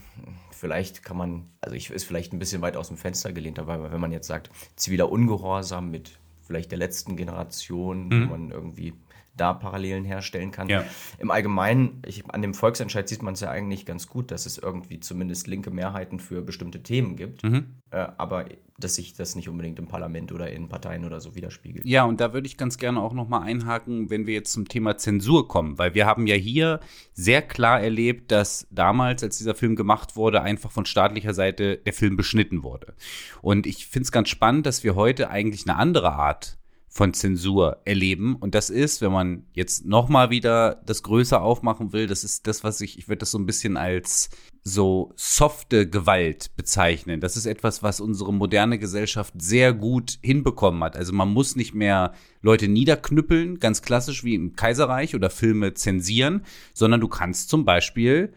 Vielleicht 0.50 1.02
kann 1.02 1.18
man, 1.18 1.50
also 1.60 1.76
ich 1.76 1.90
ist 1.90 2.04
vielleicht 2.04 2.32
ein 2.32 2.38
bisschen 2.38 2.62
weit 2.62 2.76
aus 2.76 2.88
dem 2.88 2.96
Fenster 2.96 3.32
gelehnt, 3.32 3.58
aber 3.58 3.92
wenn 3.92 4.00
man 4.00 4.12
jetzt 4.12 4.26
sagt, 4.26 4.50
ziviler 4.76 5.12
Ungehorsam 5.12 5.90
mit 5.90 6.18
vielleicht 6.42 6.70
der 6.70 6.78
letzten 6.78 7.16
Generation, 7.16 8.08
mhm. 8.08 8.22
wo 8.22 8.30
man 8.30 8.50
irgendwie 8.50 8.94
da 9.36 9.52
Parallelen 9.52 10.04
herstellen 10.04 10.50
kann. 10.50 10.68
Ja. 10.68 10.84
Im 11.18 11.30
Allgemeinen, 11.30 12.02
ich, 12.06 12.24
an 12.30 12.42
dem 12.42 12.54
Volksentscheid 12.54 13.08
sieht 13.08 13.22
man 13.22 13.34
es 13.34 13.40
ja 13.40 13.50
eigentlich 13.50 13.86
ganz 13.86 14.08
gut, 14.08 14.30
dass 14.30 14.46
es 14.46 14.58
irgendwie 14.58 15.00
zumindest 15.00 15.46
linke 15.46 15.70
Mehrheiten 15.70 16.20
für 16.20 16.42
bestimmte 16.42 16.82
Themen 16.82 17.16
gibt, 17.16 17.42
mhm. 17.42 17.66
äh, 17.90 18.06
aber 18.16 18.46
dass 18.78 18.96
sich 18.96 19.14
das 19.14 19.36
nicht 19.36 19.48
unbedingt 19.48 19.78
im 19.78 19.86
Parlament 19.86 20.32
oder 20.32 20.50
in 20.50 20.68
Parteien 20.68 21.04
oder 21.04 21.20
so 21.20 21.36
widerspiegelt. 21.36 21.86
Ja, 21.86 22.04
und 22.04 22.20
da 22.20 22.32
würde 22.32 22.46
ich 22.46 22.56
ganz 22.56 22.76
gerne 22.78 23.00
auch 23.00 23.12
noch 23.12 23.28
mal 23.28 23.40
einhaken, 23.40 24.10
wenn 24.10 24.26
wir 24.26 24.34
jetzt 24.34 24.52
zum 24.52 24.68
Thema 24.68 24.96
Zensur 24.96 25.46
kommen, 25.46 25.78
weil 25.78 25.94
wir 25.94 26.06
haben 26.06 26.26
ja 26.26 26.34
hier 26.34 26.80
sehr 27.12 27.42
klar 27.42 27.80
erlebt, 27.80 28.32
dass 28.32 28.66
damals, 28.70 29.22
als 29.22 29.38
dieser 29.38 29.54
Film 29.54 29.76
gemacht 29.76 30.16
wurde, 30.16 30.42
einfach 30.42 30.72
von 30.72 30.86
staatlicher 30.86 31.34
Seite 31.34 31.76
der 31.76 31.92
Film 31.92 32.16
beschnitten 32.16 32.62
wurde. 32.62 32.94
Und 33.42 33.66
ich 33.66 33.86
finde 33.86 34.04
es 34.04 34.12
ganz 34.12 34.28
spannend, 34.28 34.66
dass 34.66 34.82
wir 34.82 34.96
heute 34.96 35.30
eigentlich 35.30 35.68
eine 35.68 35.78
andere 35.78 36.12
Art 36.12 36.58
von 36.94 37.12
Zensur 37.12 37.78
erleben. 37.84 38.36
Und 38.36 38.54
das 38.54 38.70
ist, 38.70 39.00
wenn 39.00 39.10
man 39.10 39.46
jetzt 39.52 39.84
nochmal 39.84 40.30
wieder 40.30 40.80
das 40.86 41.02
größer 41.02 41.42
aufmachen 41.42 41.92
will, 41.92 42.06
das 42.06 42.22
ist 42.22 42.46
das, 42.46 42.62
was 42.62 42.80
ich, 42.80 42.98
ich 42.98 43.08
würde 43.08 43.18
das 43.18 43.32
so 43.32 43.38
ein 43.38 43.46
bisschen 43.46 43.76
als 43.76 44.30
so 44.62 45.12
softe 45.16 45.90
Gewalt 45.90 46.54
bezeichnen. 46.56 47.20
Das 47.20 47.36
ist 47.36 47.46
etwas, 47.46 47.82
was 47.82 48.00
unsere 48.00 48.32
moderne 48.32 48.78
Gesellschaft 48.78 49.34
sehr 49.38 49.72
gut 49.72 50.18
hinbekommen 50.22 50.84
hat. 50.84 50.96
Also 50.96 51.12
man 51.12 51.32
muss 51.32 51.56
nicht 51.56 51.74
mehr 51.74 52.14
Leute 52.42 52.68
niederknüppeln, 52.68 53.58
ganz 53.58 53.82
klassisch 53.82 54.22
wie 54.22 54.36
im 54.36 54.54
Kaiserreich 54.54 55.16
oder 55.16 55.30
Filme 55.30 55.74
zensieren, 55.74 56.44
sondern 56.74 57.00
du 57.00 57.08
kannst 57.08 57.48
zum 57.48 57.64
Beispiel 57.64 58.34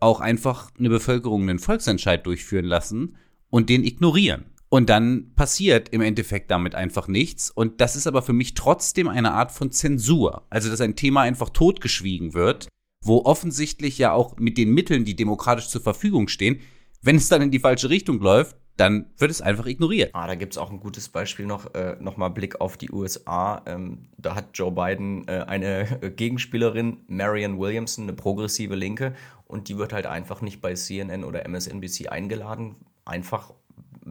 auch 0.00 0.20
einfach 0.20 0.70
eine 0.78 0.88
Bevölkerung 0.88 1.42
einen 1.42 1.58
Volksentscheid 1.58 2.24
durchführen 2.24 2.64
lassen 2.64 3.16
und 3.50 3.68
den 3.68 3.84
ignorieren. 3.84 4.46
Und 4.70 4.90
dann 4.90 5.32
passiert 5.34 5.88
im 5.90 6.02
Endeffekt 6.02 6.50
damit 6.50 6.74
einfach 6.74 7.08
nichts. 7.08 7.50
Und 7.50 7.80
das 7.80 7.96
ist 7.96 8.06
aber 8.06 8.22
für 8.22 8.34
mich 8.34 8.54
trotzdem 8.54 9.08
eine 9.08 9.32
Art 9.32 9.50
von 9.50 9.70
Zensur. 9.70 10.46
Also, 10.50 10.68
dass 10.68 10.80
ein 10.80 10.96
Thema 10.96 11.22
einfach 11.22 11.48
totgeschwiegen 11.48 12.34
wird, 12.34 12.68
wo 13.02 13.24
offensichtlich 13.24 13.98
ja 13.98 14.12
auch 14.12 14.36
mit 14.36 14.58
den 14.58 14.72
Mitteln, 14.72 15.04
die 15.04 15.16
demokratisch 15.16 15.68
zur 15.68 15.80
Verfügung 15.80 16.28
stehen, 16.28 16.60
wenn 17.00 17.16
es 17.16 17.28
dann 17.28 17.42
in 17.42 17.50
die 17.50 17.60
falsche 17.60 17.88
Richtung 17.88 18.20
läuft, 18.20 18.56
dann 18.76 19.06
wird 19.16 19.30
es 19.30 19.40
einfach 19.40 19.66
ignoriert. 19.66 20.10
Ah, 20.14 20.26
da 20.26 20.36
gibt 20.36 20.52
es 20.52 20.58
auch 20.58 20.70
ein 20.70 20.78
gutes 20.78 21.08
Beispiel 21.08 21.46
noch, 21.46 21.74
äh, 21.74 21.96
nochmal 22.00 22.30
Blick 22.30 22.60
auf 22.60 22.76
die 22.76 22.90
USA. 22.90 23.62
Ähm, 23.66 24.08
da 24.16 24.36
hat 24.36 24.50
Joe 24.54 24.70
Biden 24.70 25.26
äh, 25.26 25.44
eine 25.46 26.00
äh, 26.02 26.10
Gegenspielerin, 26.10 26.98
Marianne 27.08 27.58
Williamson, 27.58 28.04
eine 28.04 28.12
progressive 28.12 28.76
Linke, 28.76 29.14
und 29.46 29.68
die 29.68 29.78
wird 29.78 29.92
halt 29.92 30.06
einfach 30.06 30.42
nicht 30.42 30.60
bei 30.60 30.74
CNN 30.74 31.24
oder 31.24 31.44
MSNBC 31.48 32.08
eingeladen, 32.08 32.76
einfach 33.04 33.52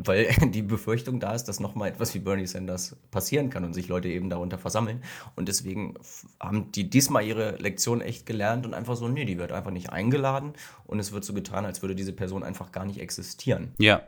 weil 0.03 0.27
die 0.51 0.61
Befürchtung 0.61 1.19
da 1.19 1.33
ist, 1.33 1.45
dass 1.45 1.59
nochmal 1.59 1.89
etwas 1.89 2.13
wie 2.13 2.19
Bernie 2.19 2.47
Sanders 2.47 2.95
passieren 3.11 3.49
kann 3.49 3.63
und 3.63 3.73
sich 3.73 3.87
Leute 3.87 4.09
eben 4.09 4.29
darunter 4.29 4.57
versammeln. 4.57 5.01
Und 5.35 5.47
deswegen 5.47 5.95
haben 6.39 6.71
die 6.71 6.89
diesmal 6.89 7.25
ihre 7.25 7.57
Lektion 7.57 8.01
echt 8.01 8.25
gelernt 8.25 8.65
und 8.65 8.73
einfach 8.73 8.95
so, 8.95 9.07
nee, 9.07 9.25
die 9.25 9.37
wird 9.37 9.51
einfach 9.51 9.71
nicht 9.71 9.91
eingeladen 9.91 10.53
und 10.85 10.99
es 10.99 11.11
wird 11.11 11.23
so 11.23 11.33
getan, 11.33 11.65
als 11.65 11.81
würde 11.81 11.95
diese 11.95 12.13
Person 12.13 12.43
einfach 12.43 12.71
gar 12.71 12.85
nicht 12.85 12.99
existieren. 12.99 13.73
Ja. 13.77 14.01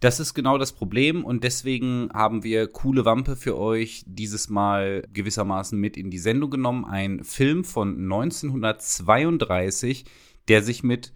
Das 0.00 0.20
ist 0.20 0.34
genau 0.34 0.58
das 0.58 0.72
Problem 0.72 1.24
und 1.24 1.44
deswegen 1.44 2.10
haben 2.12 2.44
wir 2.44 2.66
coole 2.66 3.06
Wampe 3.06 3.36
für 3.36 3.56
euch 3.56 4.04
dieses 4.06 4.50
Mal 4.50 5.06
gewissermaßen 5.14 5.78
mit 5.78 5.96
in 5.96 6.10
die 6.10 6.18
Sendung 6.18 6.50
genommen. 6.50 6.84
Ein 6.84 7.24
Film 7.24 7.64
von 7.64 8.02
1932, 8.02 10.04
der 10.48 10.62
sich 10.62 10.82
mit 10.82 11.14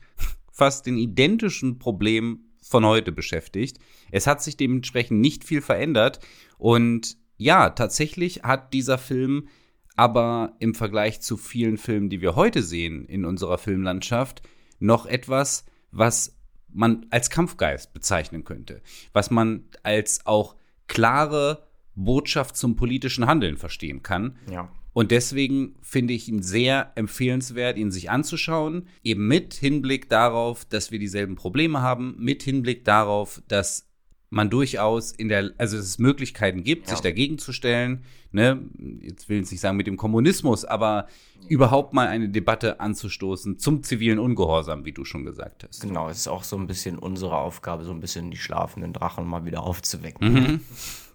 fast 0.50 0.86
den 0.86 0.96
identischen 0.96 1.78
Problemen 1.78 2.48
von 2.62 2.84
heute 2.84 3.12
beschäftigt. 3.12 3.78
Es 4.10 4.26
hat 4.26 4.42
sich 4.42 4.56
dementsprechend 4.56 5.20
nicht 5.20 5.44
viel 5.44 5.60
verändert. 5.60 6.20
Und 6.56 7.16
ja, 7.36 7.70
tatsächlich 7.70 8.42
hat 8.42 8.72
dieser 8.72 8.98
Film 8.98 9.48
aber 9.96 10.54
im 10.60 10.74
Vergleich 10.74 11.20
zu 11.20 11.36
vielen 11.36 11.76
Filmen, 11.76 12.08
die 12.08 12.20
wir 12.20 12.36
heute 12.36 12.62
sehen 12.62 13.04
in 13.06 13.24
unserer 13.24 13.58
Filmlandschaft, 13.58 14.42
noch 14.78 15.06
etwas, 15.06 15.64
was 15.90 16.36
man 16.72 17.06
als 17.10 17.30
Kampfgeist 17.30 17.92
bezeichnen 17.92 18.44
könnte, 18.44 18.80
was 19.12 19.30
man 19.30 19.64
als 19.82 20.24
auch 20.26 20.54
klare 20.86 21.66
Botschaft 21.96 22.56
zum 22.56 22.76
politischen 22.76 23.26
Handeln 23.26 23.56
verstehen 23.56 24.02
kann. 24.02 24.36
Ja. 24.50 24.70
Und 24.92 25.10
deswegen 25.10 25.76
finde 25.82 26.14
ich 26.14 26.28
ihn 26.28 26.42
sehr 26.42 26.92
empfehlenswert, 26.94 27.76
ihn 27.76 27.90
sich 27.90 28.10
anzuschauen, 28.10 28.88
eben 29.02 29.26
mit 29.26 29.54
Hinblick 29.54 30.08
darauf, 30.08 30.64
dass 30.64 30.90
wir 30.90 30.98
dieselben 30.98 31.36
Probleme 31.36 31.82
haben, 31.82 32.16
mit 32.18 32.42
Hinblick 32.42 32.84
darauf, 32.84 33.42
dass 33.48 33.87
man 34.30 34.50
durchaus 34.50 35.12
in 35.12 35.28
der, 35.28 35.52
also 35.56 35.76
es 35.76 35.98
Möglichkeiten 35.98 36.62
gibt, 36.62 36.86
ja. 36.86 36.90
sich 36.90 37.00
dagegen 37.00 37.38
zu 37.38 37.52
stellen. 37.52 38.04
Ne? 38.30 38.60
Jetzt 39.00 39.28
will 39.28 39.40
ich 39.40 39.50
nicht 39.50 39.60
sagen 39.60 39.76
mit 39.76 39.86
dem 39.86 39.96
Kommunismus, 39.96 40.64
aber 40.64 41.06
überhaupt 41.48 41.94
mal 41.94 42.08
eine 42.08 42.28
Debatte 42.28 42.80
anzustoßen 42.80 43.58
zum 43.58 43.82
zivilen 43.82 44.18
Ungehorsam, 44.18 44.84
wie 44.84 44.92
du 44.92 45.04
schon 45.04 45.24
gesagt 45.24 45.64
hast. 45.66 45.80
Genau, 45.80 46.10
es 46.10 46.18
ist 46.18 46.28
auch 46.28 46.44
so 46.44 46.56
ein 46.56 46.66
bisschen 46.66 46.98
unsere 46.98 47.36
Aufgabe, 47.36 47.84
so 47.84 47.92
ein 47.92 48.00
bisschen 48.00 48.30
die 48.30 48.36
schlafenden 48.36 48.92
Drachen 48.92 49.26
mal 49.26 49.46
wieder 49.46 49.62
aufzuwecken. 49.62 50.32
Mhm. 50.32 50.60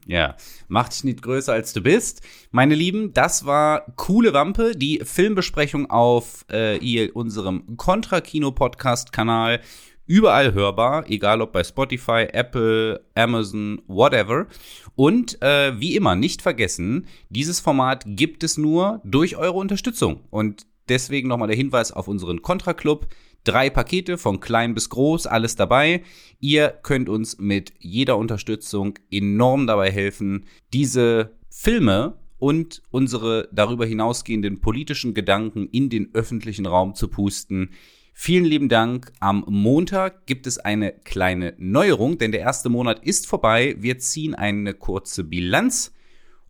Ja, 0.06 0.36
mach 0.67 0.89
dich 0.89 1.04
nicht 1.04 1.21
größer 1.21 1.54
als 1.54 1.71
du 1.71 1.82
bist. 1.82 2.21
Meine 2.52 2.76
Lieben, 2.76 3.13
das 3.13 3.45
war 3.45 3.86
Coole 3.95 4.34
Wampe, 4.34 4.76
die 4.76 4.99
Filmbesprechung 5.04 5.89
auf 5.89 6.45
äh, 6.49 7.10
unserem 7.12 7.78
Contra-Kino-Podcast-Kanal 7.78 9.62
überall 10.05 10.53
hörbar, 10.53 11.09
egal 11.09 11.41
ob 11.41 11.53
bei 11.53 11.63
Spotify, 11.63 12.27
Apple, 12.31 13.05
Amazon, 13.15 13.81
whatever. 13.87 14.47
Und 14.95 15.41
äh, 15.41 15.79
wie 15.79 15.95
immer, 15.95 16.15
nicht 16.15 16.41
vergessen, 16.41 17.07
dieses 17.29 17.59
Format 17.59 18.03
gibt 18.05 18.43
es 18.43 18.57
nur 18.57 19.01
durch 19.03 19.37
eure 19.37 19.57
Unterstützung. 19.57 20.21
Und 20.29 20.65
deswegen 20.89 21.27
nochmal 21.27 21.47
der 21.47 21.57
Hinweis 21.57 21.91
auf 21.91 22.07
unseren 22.07 22.41
Contra 22.41 22.73
Club. 22.73 23.07
Drei 23.43 23.69
Pakete 23.69 24.17
von 24.17 24.39
klein 24.39 24.73
bis 24.73 24.89
groß, 24.89 25.27
alles 25.27 25.55
dabei. 25.55 26.03
Ihr 26.39 26.69
könnt 26.69 27.09
uns 27.09 27.39
mit 27.39 27.73
jeder 27.79 28.17
Unterstützung 28.17 28.97
enorm 29.11 29.67
dabei 29.67 29.91
helfen, 29.91 30.45
diese 30.71 31.33
Filme 31.49 32.17
und 32.39 32.81
unsere 32.91 33.49
darüber 33.51 33.85
hinausgehenden 33.85 34.59
politischen 34.59 35.13
Gedanken 35.13 35.67
in 35.67 35.89
den 35.89 36.09
öffentlichen 36.13 36.65
Raum 36.65 36.95
zu 36.95 37.07
pusten. 37.07 37.69
Vielen 38.15 38.45
lieben 38.45 38.69
Dank. 38.69 39.12
Am 39.19 39.43
Montag 39.47 40.28
gibt 40.28 40.45
es 40.45 40.60
eine 40.60 40.93
kleine 40.93 41.56
Neuerung, 41.58 42.19
denn 42.19 42.32
der 42.32 42.41
erste 42.41 42.69
Monat 42.69 43.04
ist 43.04 43.28
vorbei. 43.28 43.76
Wir 43.80 43.97
ziehen 43.97 44.36
eine 44.36 44.76
kurze 44.76 45.23
Bilanz 45.23 45.93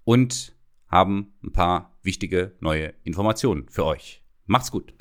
und 0.03 0.53
haben 0.87 1.33
ein 1.41 1.53
paar 1.53 1.97
wichtige 2.03 2.51
neue 2.59 2.93
Informationen 3.03 3.67
für 3.69 3.85
euch. 3.85 4.21
Macht's 4.45 4.71
gut. 4.71 4.93